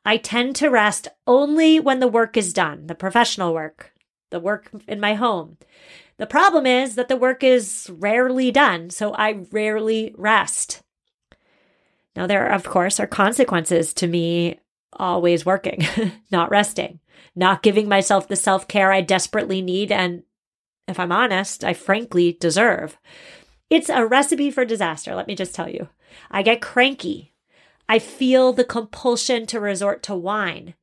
I 0.05 0.17
tend 0.17 0.57
to 0.57 0.69
rest 0.69 1.09
only 1.27 1.81
when 1.81 2.01
the 2.01 2.09
work 2.09 2.37
is 2.37 2.53
done, 2.53 2.87
the 2.87 2.95
professional 2.95 3.55
work, 3.55 3.93
the 4.31 4.41
work 4.41 4.71
in 4.87 5.01
my 5.01 5.15
home. 5.15 5.59
The 6.19 6.27
problem 6.27 6.67
is 6.67 6.97
that 6.97 7.09
the 7.09 7.17
work 7.17 7.43
is 7.43 7.89
rarely 7.93 8.51
done, 8.51 8.91
so 8.91 9.13
I 9.15 9.45
rarely 9.53 10.15
rest. 10.17 10.83
Now, 12.17 12.27
there, 12.27 12.51
of 12.51 12.65
course, 12.65 12.99
are 12.99 13.07
consequences 13.07 13.95
to 13.95 14.07
me 14.09 14.59
always 14.93 15.47
working, 15.47 15.87
not 16.31 16.51
resting, 16.51 16.99
not 17.37 17.63
giving 17.63 17.89
myself 17.89 18.27
the 18.27 18.37
self 18.37 18.67
care 18.67 18.91
I 18.93 19.01
desperately 19.01 19.63
need 19.63 19.93
and 19.93 20.23
if 20.89 20.99
I'm 20.99 21.13
honest, 21.13 21.63
I 21.63 21.75
frankly 21.75 22.37
deserve. 22.41 22.99
It's 23.69 23.91
a 23.91 24.07
recipe 24.07 24.51
for 24.51 24.65
disaster, 24.65 25.15
let 25.15 25.29
me 25.29 25.35
just 25.35 25.55
tell 25.55 25.69
you. 25.69 25.89
I 26.31 26.43
get 26.43 26.63
cranky. 26.63 27.35
I 27.89 27.99
feel 27.99 28.53
the 28.53 28.65
compulsion 28.65 29.47
to 29.47 29.61
resort 29.61 30.03
to 30.05 30.15
wine. 30.15 30.75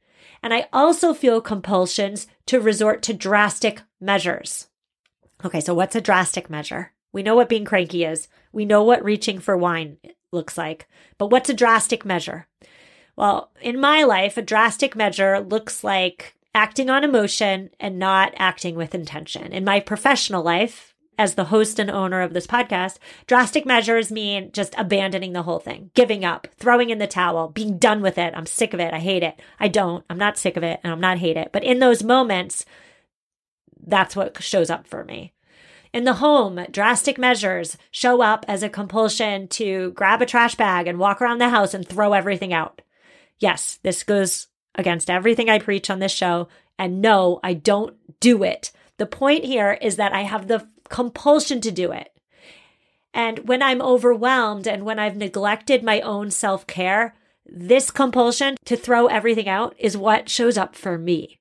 And 0.44 0.54
I 0.54 0.68
also 0.72 1.14
feel 1.14 1.42
compulsions 1.42 2.28
to 2.46 2.62
resort 2.62 3.02
to 3.04 3.14
drastic 3.14 3.82
measures. 4.00 4.68
Okay, 5.44 5.60
so 5.60 5.74
what's 5.74 5.96
a 5.96 6.02
drastic 6.02 6.50
measure? 6.50 6.94
We 7.12 7.24
know 7.24 7.36
what 7.36 7.50
being 7.50 7.66
cranky 7.66 8.04
is. 8.04 8.28
We 8.52 8.66
know 8.66 8.84
what 8.84 9.04
reaching 9.04 9.40
for 9.40 9.58
wine 9.58 9.98
looks 10.32 10.58
like. 10.58 10.88
But 11.18 11.28
what's 11.28 11.50
a 11.50 11.54
drastic 11.54 12.06
measure? 12.06 12.48
Well, 13.16 13.52
in 13.62 13.80
my 13.80 14.04
life, 14.04 14.38
a 14.38 14.42
drastic 14.42 14.96
measure 14.96 15.40
looks 15.40 15.84
like 15.84 16.36
acting 16.54 16.90
on 16.90 17.04
emotion 17.04 17.70
and 17.80 18.00
not 18.00 18.34
acting 18.38 18.76
with 18.76 18.96
intention. 18.96 19.54
In 19.54 19.64
my 19.64 19.80
professional 19.80 20.44
life, 20.44 20.94
as 21.18 21.36
the 21.36 21.46
host 21.46 21.80
and 21.80 21.90
owner 21.90 22.22
of 22.22 22.34
this 22.34 22.48
podcast, 22.48 22.98
drastic 23.28 23.66
measures 23.66 24.12
mean 24.12 24.52
just 24.52 24.76
abandoning 24.78 25.34
the 25.34 25.44
whole 25.44 25.60
thing, 25.60 25.92
giving 25.94 26.26
up, 26.26 26.48
throwing 26.58 26.90
in 26.90 26.98
the 26.98 27.08
towel, 27.08 27.48
being 27.48 27.78
done 27.78 28.02
with 28.02 28.18
it. 28.18 28.34
I'm 28.36 28.46
sick 28.46 28.74
of 28.74 28.80
it. 28.80 28.94
I 28.94 29.00
hate 29.00 29.24
it. 29.24 29.40
I 29.60 29.68
don't. 29.68 30.04
I'm 30.10 30.18
not 30.18 30.38
sick 30.38 30.58
of 30.58 30.64
it 30.64 30.80
and 30.84 30.92
I'm 30.92 31.00
not 31.00 31.20
hate 31.20 31.38
it. 31.38 31.52
But 31.54 31.64
in 31.64 31.80
those 31.80 32.04
moments, 32.04 32.66
that's 33.86 34.16
what 34.16 34.42
shows 34.42 34.70
up 34.70 34.88
for 34.88 35.04
me. 35.04 35.34
In 35.94 36.04
the 36.04 36.16
home, 36.16 36.60
drastic 36.72 37.18
measures 37.18 37.78
show 37.90 38.22
up 38.22 38.46
as 38.50 38.64
a 38.64 38.70
compulsion 38.70 39.48
to 39.50 39.92
grab 39.92 40.22
a 40.22 40.26
trash 40.26 40.56
bag 40.56 40.88
and 40.88 41.00
walk 41.00 41.22
around 41.22 41.38
the 41.38 41.50
house 41.50 41.74
and 41.74 41.88
throw 41.88 42.14
everything 42.14 42.52
out. 42.52 42.82
Yes, 43.40 43.80
this 43.82 44.04
goes 44.04 44.48
against 44.76 45.10
everything 45.10 45.50
I 45.50 45.60
preach 45.60 45.90
on 45.90 46.00
this 46.00 46.12
show. 46.12 46.50
And 46.78 47.02
no, 47.02 47.40
I 47.44 47.54
don't 47.54 47.96
do 48.20 48.44
it. 48.44 48.72
The 48.98 49.06
point 49.06 49.46
here 49.46 49.78
is 49.82 49.96
that 49.96 50.14
I 50.14 50.24
have 50.24 50.48
the 50.48 50.68
compulsion 50.90 51.62
to 51.62 51.72
do 51.72 51.92
it. 51.92 52.12
And 53.14 53.48
when 53.48 53.62
I'm 53.62 53.82
overwhelmed 53.82 54.68
and 54.68 54.84
when 54.84 55.00
I've 55.00 55.16
neglected 55.16 55.82
my 55.82 56.02
own 56.02 56.30
self 56.30 56.68
care, 56.68 57.16
this 57.46 57.92
compulsion 57.92 58.58
to 58.66 58.76
throw 58.76 59.08
everything 59.08 59.48
out 59.48 59.76
is 59.80 59.96
what 59.96 60.30
shows 60.30 60.58
up 60.58 60.76
for 60.76 60.98
me. 60.98 61.40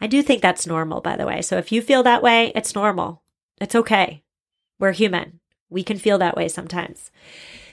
I 0.00 0.06
do 0.06 0.22
think 0.22 0.42
that's 0.42 0.66
normal, 0.66 1.00
by 1.00 1.16
the 1.16 1.26
way. 1.26 1.42
So 1.42 1.56
if 1.56 1.72
you 1.72 1.82
feel 1.82 2.02
that 2.02 2.22
way, 2.22 2.52
it's 2.54 2.74
normal. 2.74 3.22
It's 3.60 3.74
okay. 3.74 4.22
We're 4.78 4.92
human. 4.92 5.40
We 5.68 5.82
can 5.82 5.98
feel 5.98 6.18
that 6.18 6.36
way 6.36 6.48
sometimes. 6.48 7.10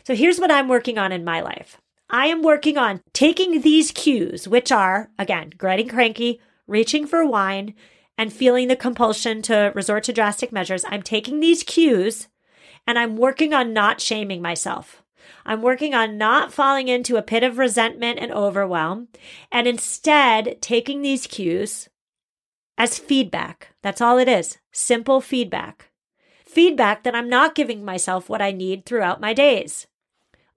So 0.03 0.15
here's 0.15 0.39
what 0.39 0.51
I'm 0.51 0.67
working 0.67 0.97
on 0.97 1.11
in 1.11 1.23
my 1.23 1.41
life. 1.41 1.77
I 2.09 2.27
am 2.27 2.43
working 2.43 2.77
on 2.77 3.01
taking 3.13 3.61
these 3.61 3.91
cues, 3.91 4.47
which 4.47 4.71
are, 4.71 5.09
again, 5.17 5.51
getting 5.57 5.88
cranky, 5.88 6.39
reaching 6.67 7.07
for 7.07 7.25
wine, 7.25 7.73
and 8.17 8.31
feeling 8.31 8.67
the 8.67 8.75
compulsion 8.75 9.41
to 9.43 9.71
resort 9.75 10.03
to 10.05 10.13
drastic 10.13 10.51
measures. 10.51 10.85
I'm 10.88 11.01
taking 11.01 11.39
these 11.39 11.63
cues 11.63 12.27
and 12.88 12.99
I'm 12.99 13.17
working 13.17 13.53
on 13.53 13.73
not 13.73 13.99
shaming 13.99 14.41
myself. 14.41 15.03
I'm 15.45 15.61
working 15.61 15.93
on 15.93 16.17
not 16.17 16.53
falling 16.53 16.88
into 16.88 17.17
a 17.17 17.23
pit 17.23 17.43
of 17.43 17.57
resentment 17.57 18.19
and 18.19 18.31
overwhelm, 18.31 19.07
and 19.51 19.67
instead 19.67 20.61
taking 20.61 21.01
these 21.01 21.25
cues 21.27 21.89
as 22.77 22.99
feedback. 22.99 23.73
That's 23.81 24.01
all 24.01 24.17
it 24.17 24.27
is 24.27 24.57
simple 24.71 25.21
feedback. 25.21 25.91
Feedback 26.45 27.03
that 27.03 27.15
I'm 27.15 27.29
not 27.29 27.55
giving 27.55 27.83
myself 27.83 28.29
what 28.29 28.41
I 28.41 28.51
need 28.51 28.85
throughout 28.85 29.21
my 29.21 29.33
days. 29.33 29.88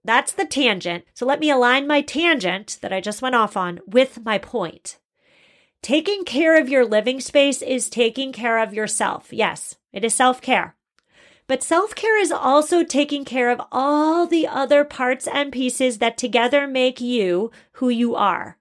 That's 0.03 0.31
the 0.31 0.45
tangent. 0.45 1.05
So 1.13 1.25
let 1.25 1.39
me 1.39 1.49
align 1.49 1.87
my 1.87 2.01
tangent 2.01 2.77
that 2.81 2.93
I 2.93 3.01
just 3.01 3.21
went 3.21 3.35
off 3.35 3.57
on 3.57 3.79
with 3.85 4.23
my 4.23 4.37
point. 4.37 4.97
Taking 5.81 6.23
care 6.25 6.59
of 6.59 6.69
your 6.69 6.85
living 6.85 7.19
space 7.19 7.61
is 7.61 7.89
taking 7.89 8.31
care 8.31 8.59
of 8.59 8.73
yourself. 8.73 9.31
Yes, 9.31 9.75
it 9.93 10.03
is 10.03 10.13
self 10.13 10.41
care. 10.41 10.75
But 11.47 11.63
self 11.63 11.95
care 11.95 12.19
is 12.19 12.31
also 12.31 12.83
taking 12.83 13.25
care 13.25 13.49
of 13.49 13.61
all 13.71 14.27
the 14.27 14.47
other 14.47 14.83
parts 14.83 15.27
and 15.27 15.51
pieces 15.51 15.97
that 15.97 16.17
together 16.17 16.67
make 16.67 17.01
you 17.01 17.51
who 17.73 17.89
you 17.89 18.15
are. 18.15 18.57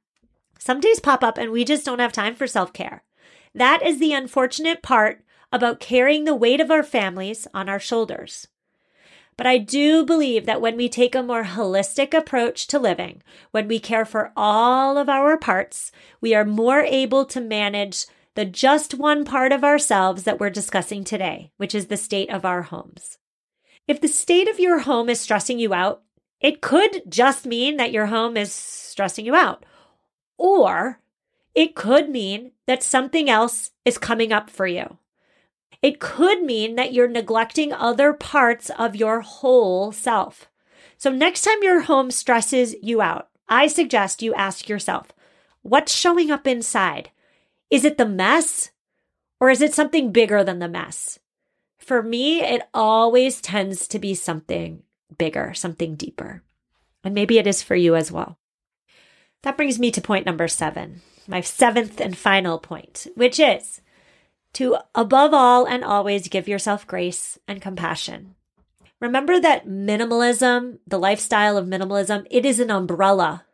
Some 0.59 0.81
days 0.81 1.01
pop 1.01 1.23
up 1.23 1.39
and 1.39 1.51
we 1.51 1.65
just 1.65 1.85
don't 1.85 1.99
have 1.99 2.13
time 2.13 2.35
for 2.35 2.47
self 2.47 2.73
care. 2.73 3.05
That 3.59 3.85
is 3.85 3.99
the 3.99 4.13
unfortunate 4.13 4.83
part 4.83 5.25
about 5.51 5.81
carrying 5.81 6.23
the 6.23 6.35
weight 6.35 6.61
of 6.61 6.71
our 6.71 6.85
families 6.85 7.49
on 7.53 7.69
our 7.69 7.81
shoulders. 7.81 8.47
But 9.37 9.49
I 9.49 9.59
do 9.59 10.07
believe 10.07 10.47
that 10.47 10.61
when 10.61 10.77
we 10.77 10.89
take 10.89 11.17
a 11.17 11.25
more 11.25 11.43
holistic 11.43 12.15
approach 12.15 12.69
to 12.69 12.79
living, 12.79 13.21
when 13.51 13.67
we 13.67 13.81
care 13.81 14.05
for 14.05 14.31
all 14.37 14.97
of 14.97 15.09
our 15.09 15.37
parts, 15.37 15.91
we 16.21 16.37
are 16.37 16.45
more 16.45 16.83
able 16.83 17.25
to 17.25 17.41
manage 17.41 18.07
the 18.37 18.45
just 18.45 18.95
one 18.95 19.25
part 19.25 19.51
of 19.51 19.65
ourselves 19.65 20.23
that 20.23 20.39
we're 20.39 20.51
discussing 20.51 21.03
today, 21.03 21.51
which 21.57 21.75
is 21.75 21.87
the 21.87 21.97
state 21.97 22.31
of 22.31 22.45
our 22.45 22.63
homes. 22.63 23.19
If 23.89 24.01
the 24.01 24.07
state 24.07 24.47
of 24.47 24.61
your 24.61 24.79
home 24.81 25.09
is 25.09 25.19
stressing 25.19 25.59
you 25.59 25.75
out, 25.75 26.03
it 26.41 26.61
could 26.61 27.03
just 27.09 27.45
mean 27.45 27.77
that 27.79 27.91
your 27.91 28.07
home 28.07 28.37
is 28.37 28.53
stressing 28.53 29.27
you 29.27 29.35
out. 29.35 29.67
Or 30.37 31.01
it 31.59 31.75
could 31.75 32.09
mean 32.09 32.53
that 32.69 32.85
something 32.85 33.29
else 33.29 33.73
is 33.85 33.99
coming 33.99 34.33
up 34.33 34.49
for 34.49 34.69
you. 34.69 34.99
It 35.83 35.99
could 35.99 36.45
mean 36.45 36.77
that 36.77 36.93
you're 36.93 37.09
neglecting 37.09 37.73
other 37.73 38.13
parts 38.13 38.71
of 38.79 38.95
your 38.95 39.23
whole 39.23 39.91
self. 39.91 40.49
So, 40.99 41.11
next 41.11 41.43
time 41.43 41.61
your 41.61 41.81
home 41.81 42.13
stresses 42.13 42.77
you 42.81 43.03
out, 43.03 43.31
I 43.49 43.67
suggest 43.67 44.23
you 44.23 44.33
ask 44.35 44.69
yourself, 44.69 45.09
what's 45.63 45.93
showing 45.93 46.31
up 46.31 46.47
inside? 46.47 47.11
Is 47.71 47.85
it 47.85 47.99
the 47.99 48.07
mess 48.07 48.71
or 49.41 49.51
is 49.51 49.61
it 49.61 49.75
something 49.75 50.13
bigger 50.13 50.45
than 50.45 50.61
the 50.61 50.69
mess? 50.69 51.19
For 51.77 52.05
me, 52.05 52.41
it 52.41 52.63
always 52.73 53.41
tends 53.41 53.89
to 53.89 53.99
be 53.99 54.15
something 54.15 54.85
bigger, 55.19 55.55
something 55.55 55.97
deeper. 55.97 56.45
And 57.03 57.17
maybe 57.17 57.37
it 57.37 57.49
is 57.49 57.65
for 57.65 57.75
you 57.75 57.97
as 57.97 58.13
well. 58.13 58.39
That 59.43 59.57
brings 59.57 59.81
me 59.81 59.91
to 59.91 60.01
point 60.01 60.25
number 60.25 60.47
seven, 60.47 61.03
my 61.29 61.41
seventh 61.41 62.01
and 62.01 62.17
final 62.17 62.59
point, 62.59 63.07
which 63.15 63.39
is 63.39 63.81
to 64.55 64.77
above 64.95 65.35
all 65.35 65.67
and 65.67 65.85
always 65.85 66.29
give 66.29 66.49
yourself 66.49 66.87
grace 66.87 67.39
and 67.47 67.63
compassion. 67.63 68.35
Remember 68.99 69.39
that 69.39 69.69
minimalism, 69.69 70.79
the 70.87 70.99
lifestyle 70.99 71.57
of 71.57 71.67
minimalism, 71.67 72.27
it 72.31 72.45
is 72.45 72.59
an 72.59 72.71
umbrella. 72.71 73.45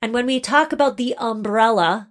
And 0.00 0.14
when 0.14 0.24
we 0.24 0.40
talk 0.40 0.72
about 0.72 0.96
the 0.96 1.14
umbrella 1.18 2.08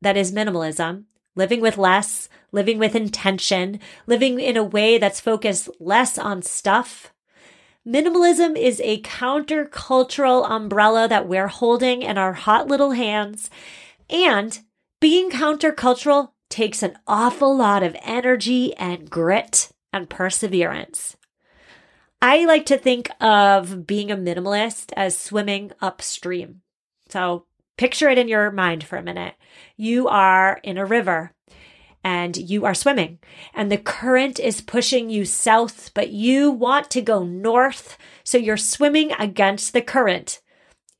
that 0.00 0.16
is 0.16 0.32
minimalism, 0.32 1.04
living 1.36 1.60
with 1.60 1.78
less, 1.78 2.28
living 2.50 2.78
with 2.78 2.96
intention, 2.96 3.78
living 4.06 4.40
in 4.40 4.56
a 4.56 4.64
way 4.64 4.98
that's 4.98 5.20
focused 5.20 5.68
less 5.78 6.18
on 6.18 6.42
stuff, 6.42 7.12
minimalism 7.86 8.58
is 8.58 8.80
a 8.82 9.00
countercultural 9.02 10.50
umbrella 10.50 11.06
that 11.06 11.28
we're 11.28 11.48
holding 11.48 12.02
in 12.02 12.18
our 12.18 12.32
hot 12.32 12.66
little 12.66 12.92
hands. 12.92 13.48
And 14.10 14.58
being 15.00 15.30
countercultural 15.30 16.30
takes 16.48 16.82
an 16.82 16.98
awful 17.06 17.56
lot 17.56 17.82
of 17.82 17.96
energy 18.02 18.74
and 18.76 19.10
grit 19.10 19.70
and 19.92 20.08
perseverance. 20.08 21.16
I 22.20 22.44
like 22.44 22.66
to 22.66 22.78
think 22.78 23.10
of 23.20 23.86
being 23.86 24.10
a 24.12 24.16
minimalist 24.16 24.92
as 24.96 25.16
swimming 25.16 25.72
upstream. 25.80 26.60
So 27.08 27.46
picture 27.76 28.08
it 28.08 28.18
in 28.18 28.28
your 28.28 28.52
mind 28.52 28.84
for 28.84 28.96
a 28.96 29.02
minute. 29.02 29.34
You 29.76 30.06
are 30.06 30.60
in 30.62 30.78
a 30.78 30.86
river 30.86 31.32
and 32.04 32.36
you 32.36 32.64
are 32.64 32.74
swimming 32.74 33.18
and 33.54 33.72
the 33.72 33.76
current 33.76 34.38
is 34.38 34.60
pushing 34.60 35.10
you 35.10 35.24
south, 35.24 35.92
but 35.94 36.10
you 36.10 36.50
want 36.50 36.90
to 36.92 37.02
go 37.02 37.24
north. 37.24 37.98
So 38.22 38.38
you're 38.38 38.56
swimming 38.56 39.12
against 39.18 39.72
the 39.72 39.82
current. 39.82 40.40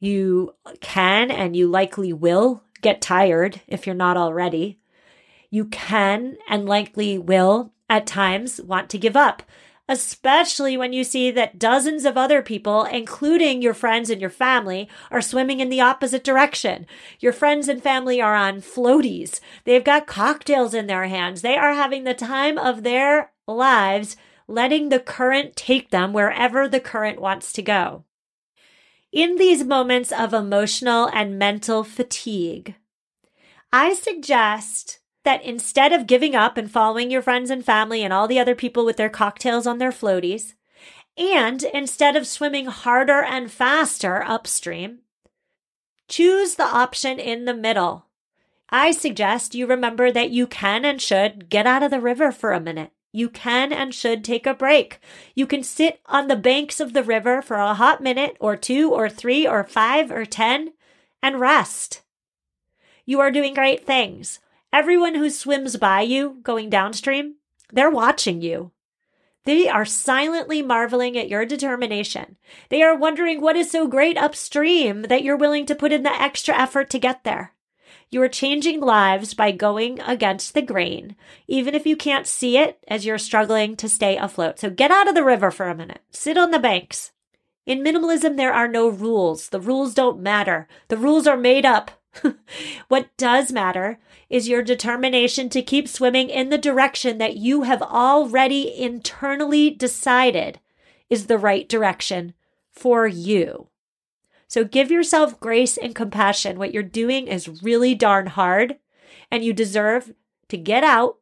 You 0.01 0.55
can 0.81 1.31
and 1.31 1.55
you 1.55 1.69
likely 1.69 2.13
will 2.13 2.65
get 2.83 3.01
tired 3.01 3.63
if 3.67 3.87
you're 3.87 3.95
not 3.95 4.17
already 4.17 4.79
you 5.53 5.67
can 5.67 6.39
and 6.49 6.67
likely 6.67 7.19
will 7.19 7.73
at 7.89 8.07
times 8.07 8.59
want 8.63 8.89
to 8.89 8.99
give 8.99 9.15
up, 9.15 9.43
especially 9.87 10.79
when 10.79 10.95
you 10.95 11.05
see 11.05 11.31
that 11.31 11.59
dozens 11.59 12.07
of 12.07 12.17
other 12.17 12.41
people, 12.41 12.85
including 12.85 13.61
your 13.61 13.75
friends 13.75 14.09
and 14.09 14.19
your 14.19 14.31
family, 14.31 14.89
are 15.11 15.21
swimming 15.21 15.61
in 15.61 15.69
the 15.69 15.83
opposite 15.83 16.25
direction. 16.25 16.87
Your 17.21 17.35
friends 17.35 17.69
and 17.69 17.83
family 17.83 18.19
are 18.19 18.35
on 18.35 18.63
floaties. 18.63 19.41
They've 19.65 19.85
got 19.85 20.07
cocktails 20.07 20.73
in 20.73 20.87
their 20.87 21.07
hands. 21.07 21.43
They 21.43 21.59
are 21.59 21.75
having 21.75 22.05
the 22.05 22.15
time 22.15 22.57
of 22.57 22.83
their 22.83 23.31
lives, 23.47 24.17
letting 24.49 24.89
the 24.89 25.01
current 25.01 25.55
take 25.55 25.91
them 25.91 26.15
wherever 26.15 26.67
the 26.67 26.81
current 26.81 27.21
wants 27.21 27.53
to 27.53 27.63
go. 27.63 28.05
In 29.13 29.37
these 29.37 29.63
moments 29.63 30.11
of 30.11 30.33
emotional 30.33 31.11
and 31.13 31.39
mental 31.39 31.85
fatigue, 31.85 32.77
I 33.71 33.93
suggest 33.93 35.01
that 35.25 35.45
instead 35.45 35.93
of 35.93 36.07
giving 36.07 36.35
up 36.35 36.57
and 36.57 36.71
following 36.71 37.11
your 37.11 37.21
friends 37.21 37.51
and 37.51 37.63
family 37.63 38.03
and 38.03 38.11
all 38.11 38.27
the 38.27 38.41
other 38.41 38.55
people 38.55 38.87
with 38.87 38.97
their 38.97 39.11
cocktails 39.11 39.67
on 39.67 39.77
their 39.77 39.93
floaties, 39.93 40.55
and 41.19 41.63
instead 41.63 42.17
of 42.17 42.27
swimming 42.27 42.67
harder 42.67 43.23
and 43.23 43.51
faster 43.51 44.23
upstream, 44.23 45.01
choose 46.09 46.55
the 46.55 46.65
option 46.65 47.19
in 47.19 47.45
the 47.45 47.55
middle. 47.55 48.07
I 48.71 48.93
suggest 48.93 49.55
you 49.55 49.67
remember 49.67 50.11
that 50.11 50.31
you 50.31 50.47
can 50.47 50.87
and 50.87 50.99
should 51.03 51.51
get 51.51 51.67
out 51.67 51.83
of 51.83 51.91
the 51.91 52.01
river 52.01 52.33
for 52.33 52.53
a 52.53 52.61
minute. 52.61 52.93
You 53.13 53.29
can 53.29 53.73
and 53.73 53.95
should 53.95 54.25
take 54.25 54.47
a 54.47 54.55
break. 54.55 54.99
You 55.35 55.47
can 55.47 55.63
sit 55.63 56.01
on 56.07 56.29
the 56.29 56.37
banks 56.37 56.81
of 56.81 56.95
the 56.95 57.03
river 57.03 57.43
for 57.43 57.57
a 57.57 57.75
hot 57.75 58.03
minute 58.03 58.37
or 58.41 58.57
two 58.57 58.91
or 58.91 59.09
three 59.09 59.47
or 59.47 59.63
five 59.63 60.11
or 60.11 60.25
10 60.25 60.73
and 61.23 61.39
rest. 61.39 62.03
You 63.05 63.21
are 63.21 63.31
doing 63.31 63.55
great 63.55 63.87
things. 63.87 64.41
Everyone 64.73 65.15
who 65.15 65.29
swims 65.29 65.77
by 65.77 66.01
you 66.01 66.39
going 66.43 66.71
downstream, 66.71 67.35
they're 67.71 67.91
watching 67.91 68.41
you. 68.41 68.73
They 69.45 69.69
are 69.69 69.85
silently 69.85 70.63
marveling 70.63 71.19
at 71.19 71.29
your 71.29 71.45
determination. 71.45 72.37
They 72.69 72.83
are 72.83 72.97
wondering 72.97 73.41
what 73.41 73.57
is 73.57 73.71
so 73.71 73.89
great 73.89 74.17
upstream 74.17 75.03
that 75.03 75.25
you're 75.25 75.37
willing 75.37 75.67
to 75.67 75.75
put 75.75 75.93
in 75.93 76.05
the 76.05 76.13
extra 76.13 76.57
effort 76.57 76.89
to 76.91 76.99
get 76.99 77.25
there. 77.25 77.53
You 78.13 78.21
are 78.23 78.29
changing 78.29 78.81
lives 78.81 79.33
by 79.33 79.53
going 79.53 79.99
against 80.01 80.53
the 80.53 80.61
grain, 80.61 81.17
even 81.49 81.75
if 81.75 81.87
you 81.87 81.97
can't 81.97 82.27
see 82.27 82.59
it 82.59 82.79
as 82.87 83.07
you're 83.07 83.17
struggling 83.17 83.75
to 83.77 83.89
stay 83.89 84.19
afloat. 84.19 84.59
So 84.59 84.69
get 84.69 84.91
out 84.91 85.09
of 85.09 85.15
the 85.15 85.25
river 85.25 85.51
for 85.51 85.67
a 85.71 85.75
minute. 85.75 86.03
Sit 86.11 86.37
on 86.37 86.51
the 86.51 86.59
banks. 86.59 87.13
In 87.65 87.83
minimalism, 87.83 88.37
there 88.37 88.53
are 88.53 88.69
no 88.69 88.87
rules. 88.87 89.49
The 89.49 89.63
rules 89.63 89.95
don't 89.95 90.21
matter. 90.21 90.69
The 90.89 90.99
rules 90.99 91.27
are 91.27 91.39
made 91.39 91.65
up. 91.65 91.91
what 92.89 93.17
does 93.17 93.51
matter 93.51 93.99
is 94.29 94.47
your 94.47 94.63
determination 94.63 95.49
to 95.49 95.63
keep 95.63 95.89
swimming 95.89 96.29
in 96.29 96.51
the 96.51 96.59
direction 96.59 97.17
that 97.17 97.39
you 97.39 97.63
have 97.63 97.81
already 97.81 98.79
internally 98.79 99.71
decided 99.71 100.61
is 101.09 101.29
the 101.29 101.39
right 101.39 101.67
direction 101.67 102.35
for 102.71 103.07
you. 103.07 103.69
So 104.53 104.65
give 104.65 104.91
yourself 104.91 105.41
grace 105.41 105.79
and 105.79 105.95
compassion. 105.95 106.59
What 106.59 106.75
you're 106.75 106.83
doing 106.83 107.27
is 107.27 107.63
really 107.63 107.95
darn 107.95 108.27
hard, 108.27 108.77
and 109.31 109.43
you 109.43 109.55
deserve 109.55 110.13
to 110.49 110.59
get 110.59 110.85
out, 110.85 111.17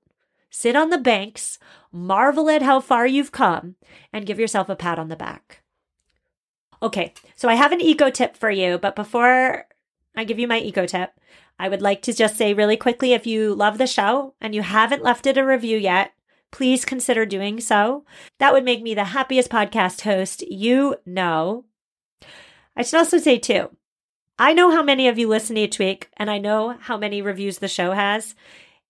sit 0.51 0.75
on 0.75 0.90
the 0.90 0.99
banks, 0.99 1.57
marvel 1.93 2.51
at 2.51 2.61
how 2.61 2.81
far 2.81 3.07
you've 3.07 3.31
come, 3.31 3.77
and 4.12 4.27
give 4.27 4.40
yourself 4.40 4.69
a 4.69 4.75
pat 4.75 4.99
on 4.99 5.11
the 5.11 5.14
back. 5.14 5.62
Okay, 6.83 7.14
so 7.37 7.49
I 7.49 7.55
have 7.55 7.71
an 7.71 7.81
eco 7.81 8.11
tip 8.11 8.37
for 8.37 8.51
you, 8.51 8.79
but 8.79 8.97
before 8.97 9.66
I 10.16 10.25
give 10.25 10.40
you 10.40 10.49
my 10.49 10.59
eco 10.59 10.85
tip, 10.85 11.12
I 11.57 11.69
would 11.69 11.83
like 11.83 12.03
to 12.03 12.12
just 12.12 12.37
say 12.37 12.53
really 12.53 12.77
quickly 12.77 13.12
if 13.12 13.29
you 13.29 13.55
love 13.55 13.79
the 13.79 13.87
show 13.87 14.35
and 14.40 14.57
you 14.57 14.62
haven't 14.62 15.05
left 15.05 15.25
it 15.25 15.38
a 15.38 15.47
review 15.47 15.79
yet, 15.79 16.14
please 16.51 16.85
consider 16.85 17.25
doing 17.25 17.61
so. 17.61 18.05
That 18.40 18.53
would 18.53 18.64
make 18.64 18.83
me 18.83 18.93
the 18.93 19.05
happiest 19.05 19.51
podcast 19.51 20.01
host 20.01 20.43
you 20.51 20.97
know. 21.07 21.66
I 22.76 22.83
should 22.83 22.98
also 22.98 23.18
say, 23.18 23.38
too, 23.38 23.70
I 24.38 24.54
know 24.54 24.70
how 24.70 24.83
many 24.83 25.06
of 25.06 25.18
you 25.18 25.28
listen 25.28 25.56
each 25.56 25.78
week, 25.78 26.09
and 26.16 26.30
I 26.30 26.38
know 26.38 26.76
how 26.80 26.96
many 26.96 27.20
reviews 27.20 27.59
the 27.59 27.68
show 27.68 27.92
has. 27.92 28.35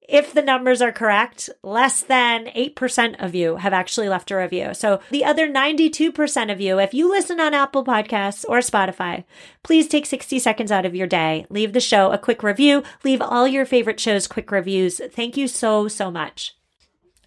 If 0.08 0.32
the 0.32 0.42
numbers 0.42 0.82
are 0.82 0.90
correct, 0.90 1.50
less 1.62 2.00
than 2.02 2.46
8% 2.46 3.22
of 3.22 3.34
you 3.34 3.56
have 3.56 3.72
actually 3.72 4.08
left 4.08 4.30
a 4.32 4.36
review. 4.36 4.74
So 4.74 5.00
the 5.10 5.24
other 5.24 5.48
92% 5.48 6.52
of 6.52 6.60
you, 6.60 6.80
if 6.80 6.92
you 6.92 7.08
listen 7.08 7.38
on 7.38 7.54
Apple 7.54 7.84
Podcasts 7.84 8.44
or 8.48 8.58
Spotify, 8.58 9.24
please 9.62 9.86
take 9.86 10.06
60 10.06 10.40
seconds 10.40 10.72
out 10.72 10.84
of 10.84 10.96
your 10.96 11.06
day, 11.06 11.46
leave 11.48 11.72
the 11.72 11.80
show 11.80 12.10
a 12.10 12.18
quick 12.18 12.42
review, 12.42 12.82
leave 13.04 13.22
all 13.22 13.46
your 13.46 13.64
favorite 13.64 14.00
shows 14.00 14.26
quick 14.26 14.50
reviews. 14.50 15.00
Thank 15.12 15.36
you 15.36 15.46
so, 15.46 15.86
so 15.86 16.10
much. 16.10 16.56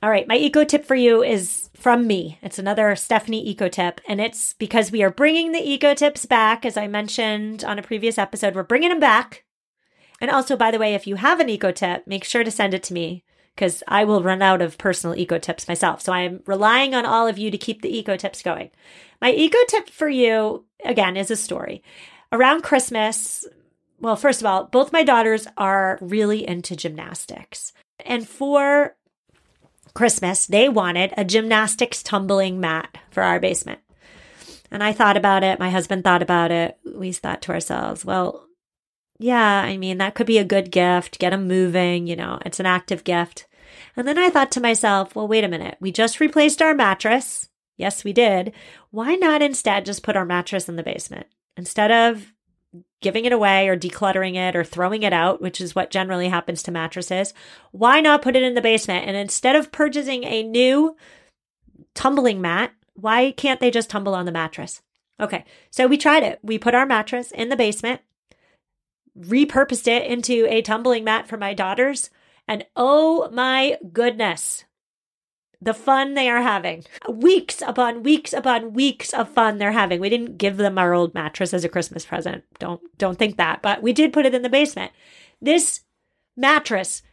All 0.03 0.09
right, 0.09 0.27
my 0.27 0.35
eco 0.35 0.65
tip 0.65 0.83
for 0.83 0.95
you 0.95 1.23
is 1.23 1.69
from 1.75 2.05
me. 2.05 2.37
It's 2.41 2.59
another 2.59 2.93
Stephanie 2.93 3.47
eco 3.47 3.69
tip, 3.69 4.01
and 4.05 4.19
it's 4.19 4.51
because 4.51 4.91
we 4.91 5.01
are 5.01 5.09
bringing 5.09 5.53
the 5.53 5.65
eco 5.65 5.93
tips 5.93 6.25
back. 6.25 6.65
As 6.65 6.75
I 6.75 6.87
mentioned 6.87 7.63
on 7.63 7.79
a 7.79 7.83
previous 7.83 8.17
episode, 8.17 8.53
we're 8.53 8.63
bringing 8.63 8.89
them 8.89 8.99
back. 8.99 9.45
And 10.19 10.29
also, 10.29 10.57
by 10.57 10.71
the 10.71 10.77
way, 10.77 10.93
if 10.93 11.07
you 11.07 11.15
have 11.15 11.39
an 11.39 11.47
eco 11.47 11.71
tip, 11.71 12.05
make 12.05 12.25
sure 12.25 12.43
to 12.43 12.51
send 12.51 12.73
it 12.73 12.83
to 12.83 12.93
me 12.93 13.23
because 13.55 13.81
I 13.87 14.03
will 14.03 14.21
run 14.21 14.41
out 14.41 14.61
of 14.61 14.77
personal 14.77 15.15
eco 15.15 15.39
tips 15.39 15.69
myself. 15.69 16.01
So 16.01 16.11
I'm 16.11 16.41
relying 16.47 16.93
on 16.93 17.05
all 17.05 17.25
of 17.25 17.37
you 17.37 17.49
to 17.49 17.57
keep 17.57 17.81
the 17.81 17.97
eco 17.97 18.17
tips 18.17 18.41
going. 18.41 18.71
My 19.21 19.31
eco 19.31 19.57
tip 19.69 19.87
for 19.87 20.09
you, 20.09 20.65
again, 20.83 21.15
is 21.15 21.31
a 21.31 21.37
story. 21.37 21.81
Around 22.33 22.63
Christmas, 22.63 23.47
well, 24.01 24.17
first 24.17 24.41
of 24.41 24.47
all, 24.47 24.65
both 24.65 24.91
my 24.91 25.03
daughters 25.03 25.47
are 25.55 25.97
really 26.01 26.45
into 26.45 26.75
gymnastics. 26.75 27.71
And 28.05 28.27
for 28.27 28.97
Christmas, 29.93 30.47
they 30.47 30.69
wanted 30.69 31.13
a 31.15 31.23
gymnastics 31.23 32.01
tumbling 32.01 32.59
mat 32.59 32.97
for 33.11 33.21
our 33.23 33.39
basement. 33.39 33.79
And 34.71 34.83
I 34.83 34.91
thought 34.91 35.17
about 35.17 35.43
it. 35.43 35.59
My 35.59 35.69
husband 35.69 36.03
thought 36.03 36.23
about 36.23 36.51
it. 36.51 36.77
We 36.95 37.11
thought 37.11 37.43
to 37.43 37.51
ourselves, 37.51 38.03
well, 38.03 38.47
yeah, 39.19 39.61
I 39.61 39.77
mean, 39.77 39.99
that 39.99 40.15
could 40.15 40.25
be 40.25 40.39
a 40.39 40.43
good 40.43 40.71
gift. 40.71 41.19
Get 41.19 41.29
them 41.29 41.47
moving. 41.47 42.07
You 42.07 42.15
know, 42.15 42.39
it's 42.43 42.59
an 42.59 42.65
active 42.65 43.03
gift. 43.03 43.47
And 43.95 44.07
then 44.07 44.17
I 44.17 44.29
thought 44.29 44.51
to 44.53 44.61
myself, 44.61 45.15
well, 45.15 45.27
wait 45.27 45.43
a 45.43 45.47
minute. 45.47 45.77
We 45.79 45.91
just 45.91 46.19
replaced 46.19 46.61
our 46.61 46.73
mattress. 46.73 47.49
Yes, 47.77 48.03
we 48.03 48.13
did. 48.13 48.51
Why 48.89 49.15
not 49.15 49.41
instead 49.41 49.85
just 49.85 50.03
put 50.03 50.15
our 50.15 50.25
mattress 50.25 50.67
in 50.67 50.75
the 50.75 50.83
basement? 50.83 51.27
Instead 51.55 51.91
of 51.91 52.32
giving 53.01 53.25
it 53.25 53.31
away 53.31 53.67
or 53.67 53.77
decluttering 53.77 54.35
it 54.35 54.55
or 54.55 54.63
throwing 54.63 55.03
it 55.03 55.13
out, 55.13 55.41
which 55.41 55.61
is 55.61 55.75
what 55.75 55.91
generally 55.91 56.29
happens 56.29 56.63
to 56.63 56.71
mattresses, 56.71 57.33
why 57.71 58.01
not 58.01 58.21
put 58.21 58.35
it 58.35 58.43
in 58.43 58.55
the 58.55 58.61
basement? 58.61 59.07
And 59.07 59.15
instead 59.15 59.55
of 59.55 59.71
purchasing 59.71 60.23
a 60.23 60.43
new 60.43 60.95
tumbling 61.93 62.41
mat, 62.41 62.73
why 62.93 63.31
can't 63.31 63.59
they 63.59 63.71
just 63.71 63.89
tumble 63.89 64.15
on 64.15 64.25
the 64.25 64.31
mattress? 64.31 64.81
Okay, 65.19 65.45
so 65.69 65.87
we 65.87 65.97
tried 65.97 66.23
it. 66.23 66.39
We 66.41 66.57
put 66.57 66.75
our 66.75 66.85
mattress 66.85 67.31
in 67.31 67.49
the 67.49 67.55
basement, 67.55 68.01
repurposed 69.17 69.87
it 69.87 70.05
into 70.07 70.47
a 70.49 70.61
tumbling 70.61 71.03
mat 71.03 71.27
for 71.27 71.37
my 71.37 71.53
daughters, 71.53 72.09
and 72.47 72.65
oh 72.75 73.29
my 73.31 73.77
goodness, 73.91 74.65
the 75.63 75.73
fun 75.73 76.13
they 76.13 76.29
are 76.29 76.41
having. 76.41 76.83
Weeks 77.09 77.61
upon 77.61 78.03
weeks 78.03 78.33
upon 78.33 78.73
weeks 78.73 79.13
of 79.13 79.29
fun 79.29 79.57
they're 79.57 79.71
having. 79.71 79.99
We 79.99 80.09
didn't 80.09 80.37
give 80.37 80.57
them 80.57 80.77
our 80.77 80.93
old 80.93 81.13
mattress 81.13 81.53
as 81.53 81.63
a 81.63 81.69
Christmas 81.69 82.05
present. 82.05 82.43
Don't 82.59 82.81
don't 82.97 83.17
think 83.17 83.37
that, 83.37 83.61
but 83.61 83.81
we 83.81 83.93
did 83.93 84.13
put 84.13 84.25
it 84.25 84.35
in 84.35 84.41
the 84.41 84.49
basement. 84.49 84.91
This 85.41 85.81
mattress 86.35 87.03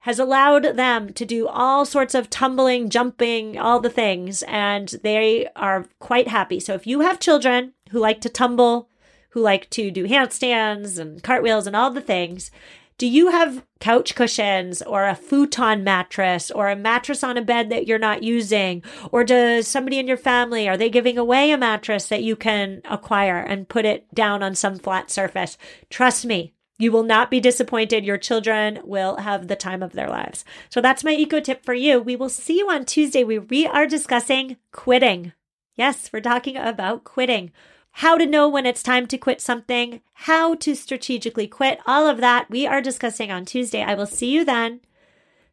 has 0.00 0.18
allowed 0.18 0.76
them 0.76 1.12
to 1.12 1.24
do 1.24 1.46
all 1.46 1.84
sorts 1.84 2.14
of 2.14 2.28
tumbling, 2.28 2.88
jumping, 2.88 3.56
all 3.56 3.78
the 3.78 3.90
things, 3.90 4.42
and 4.48 4.88
they 5.04 5.46
are 5.54 5.86
quite 6.00 6.26
happy. 6.26 6.58
So 6.58 6.74
if 6.74 6.88
you 6.88 7.00
have 7.00 7.20
children 7.20 7.74
who 7.90 8.00
like 8.00 8.20
to 8.22 8.28
tumble, 8.28 8.88
who 9.30 9.40
like 9.40 9.70
to 9.70 9.92
do 9.92 10.08
handstands 10.08 10.98
and 10.98 11.22
cartwheels 11.22 11.68
and 11.68 11.76
all 11.76 11.90
the 11.92 12.00
things, 12.00 12.50
do 12.98 13.06
you 13.06 13.30
have 13.30 13.64
couch 13.80 14.14
cushions 14.14 14.80
or 14.82 15.06
a 15.06 15.14
futon 15.14 15.82
mattress 15.82 16.50
or 16.50 16.68
a 16.68 16.76
mattress 16.76 17.24
on 17.24 17.36
a 17.36 17.42
bed 17.42 17.70
that 17.70 17.86
you're 17.86 17.98
not 17.98 18.22
using? 18.22 18.82
Or 19.10 19.24
does 19.24 19.66
somebody 19.66 19.98
in 19.98 20.06
your 20.06 20.16
family, 20.16 20.68
are 20.68 20.76
they 20.76 20.90
giving 20.90 21.18
away 21.18 21.50
a 21.50 21.58
mattress 21.58 22.06
that 22.08 22.22
you 22.22 22.36
can 22.36 22.80
acquire 22.84 23.38
and 23.38 23.68
put 23.68 23.84
it 23.84 24.12
down 24.14 24.42
on 24.42 24.54
some 24.54 24.78
flat 24.78 25.10
surface? 25.10 25.58
Trust 25.90 26.24
me, 26.24 26.54
you 26.78 26.90
will 26.90 27.02
not 27.02 27.30
be 27.30 27.40
disappointed. 27.40 28.04
Your 28.04 28.18
children 28.18 28.80
will 28.84 29.16
have 29.18 29.48
the 29.48 29.56
time 29.56 29.82
of 29.82 29.92
their 29.92 30.08
lives. 30.08 30.44
So 30.68 30.80
that's 30.80 31.04
my 31.04 31.12
eco 31.12 31.40
tip 31.40 31.64
for 31.64 31.74
you. 31.74 32.00
We 32.00 32.16
will 32.16 32.28
see 32.28 32.58
you 32.58 32.70
on 32.70 32.84
Tuesday. 32.84 33.24
We, 33.24 33.38
we 33.38 33.66
are 33.66 33.86
discussing 33.86 34.56
quitting. 34.72 35.32
Yes, 35.74 36.10
we're 36.12 36.20
talking 36.20 36.56
about 36.56 37.04
quitting 37.04 37.52
how 37.92 38.16
to 38.16 38.26
know 38.26 38.48
when 38.48 38.66
it's 38.66 38.82
time 38.82 39.06
to 39.06 39.18
quit 39.18 39.40
something, 39.40 40.00
how 40.14 40.54
to 40.56 40.74
strategically 40.74 41.46
quit, 41.46 41.80
all 41.86 42.06
of 42.06 42.18
that 42.18 42.50
we 42.50 42.66
are 42.66 42.80
discussing 42.80 43.30
on 43.30 43.44
Tuesday. 43.44 43.82
I 43.82 43.94
will 43.94 44.06
see 44.06 44.30
you 44.30 44.44
then. 44.44 44.80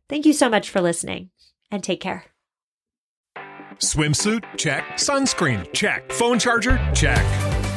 Thank 0.07 0.25
you 0.25 0.33
so 0.33 0.49
much 0.49 0.69
for 0.69 0.81
listening 0.81 1.29
and 1.71 1.83
take 1.83 2.01
care. 2.01 2.25
Swimsuit? 3.77 4.43
Check. 4.57 4.83
Sunscreen? 4.93 5.71
Check. 5.73 6.11
Phone 6.11 6.39
charger? 6.39 6.77
Check. 6.93 7.25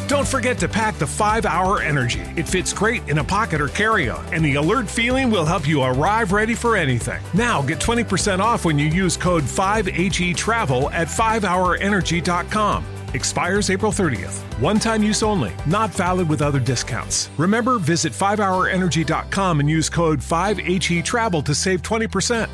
Don't 0.09 0.27
forget 0.27 0.59
to 0.59 0.69
pack 0.69 0.97
the 0.97 1.07
5 1.07 1.47
Hour 1.47 1.81
Energy. 1.81 2.21
It 2.37 2.49
fits 2.49 2.73
great 2.73 3.09
in 3.09 3.19
a 3.19 3.25
pocket 3.25 3.61
or 3.61 3.69
carry 3.69 4.11
on, 4.11 4.25
and 4.35 4.45
the 4.45 4.57
alert 4.57 4.91
feeling 4.91 5.31
will 5.31 5.45
help 5.45 5.67
you 5.67 5.83
arrive 5.83 6.33
ready 6.33 6.55
for 6.55 6.77
anything. 6.77 7.23
Now 7.35 7.63
get 7.63 7.79
20% 7.79 8.41
off 8.41 8.65
when 8.65 8.79
you 8.79 8.87
use 8.87 9.17
code 9.17 9.45
5HE 9.45 10.37
Travel 10.37 10.91
at 10.91 11.07
5hourenergy.com. 11.07 12.85
Expires 13.15 13.71
April 13.71 13.93
30th. 13.93 14.43
One 14.61 14.79
time 14.79 15.03
use 15.03 15.23
only, 15.23 15.53
not 15.67 15.91
valid 15.91 16.29
with 16.29 16.43
other 16.43 16.61
discounts. 16.61 17.31
Remember, 17.39 17.79
visit 17.79 18.13
5hourenergy.com 18.13 19.61
and 19.61 19.69
use 19.69 19.89
code 19.89 20.21
5HE 20.21 21.05
Travel 21.05 21.43
to 21.43 21.55
save 21.55 21.83
20%. 21.83 22.49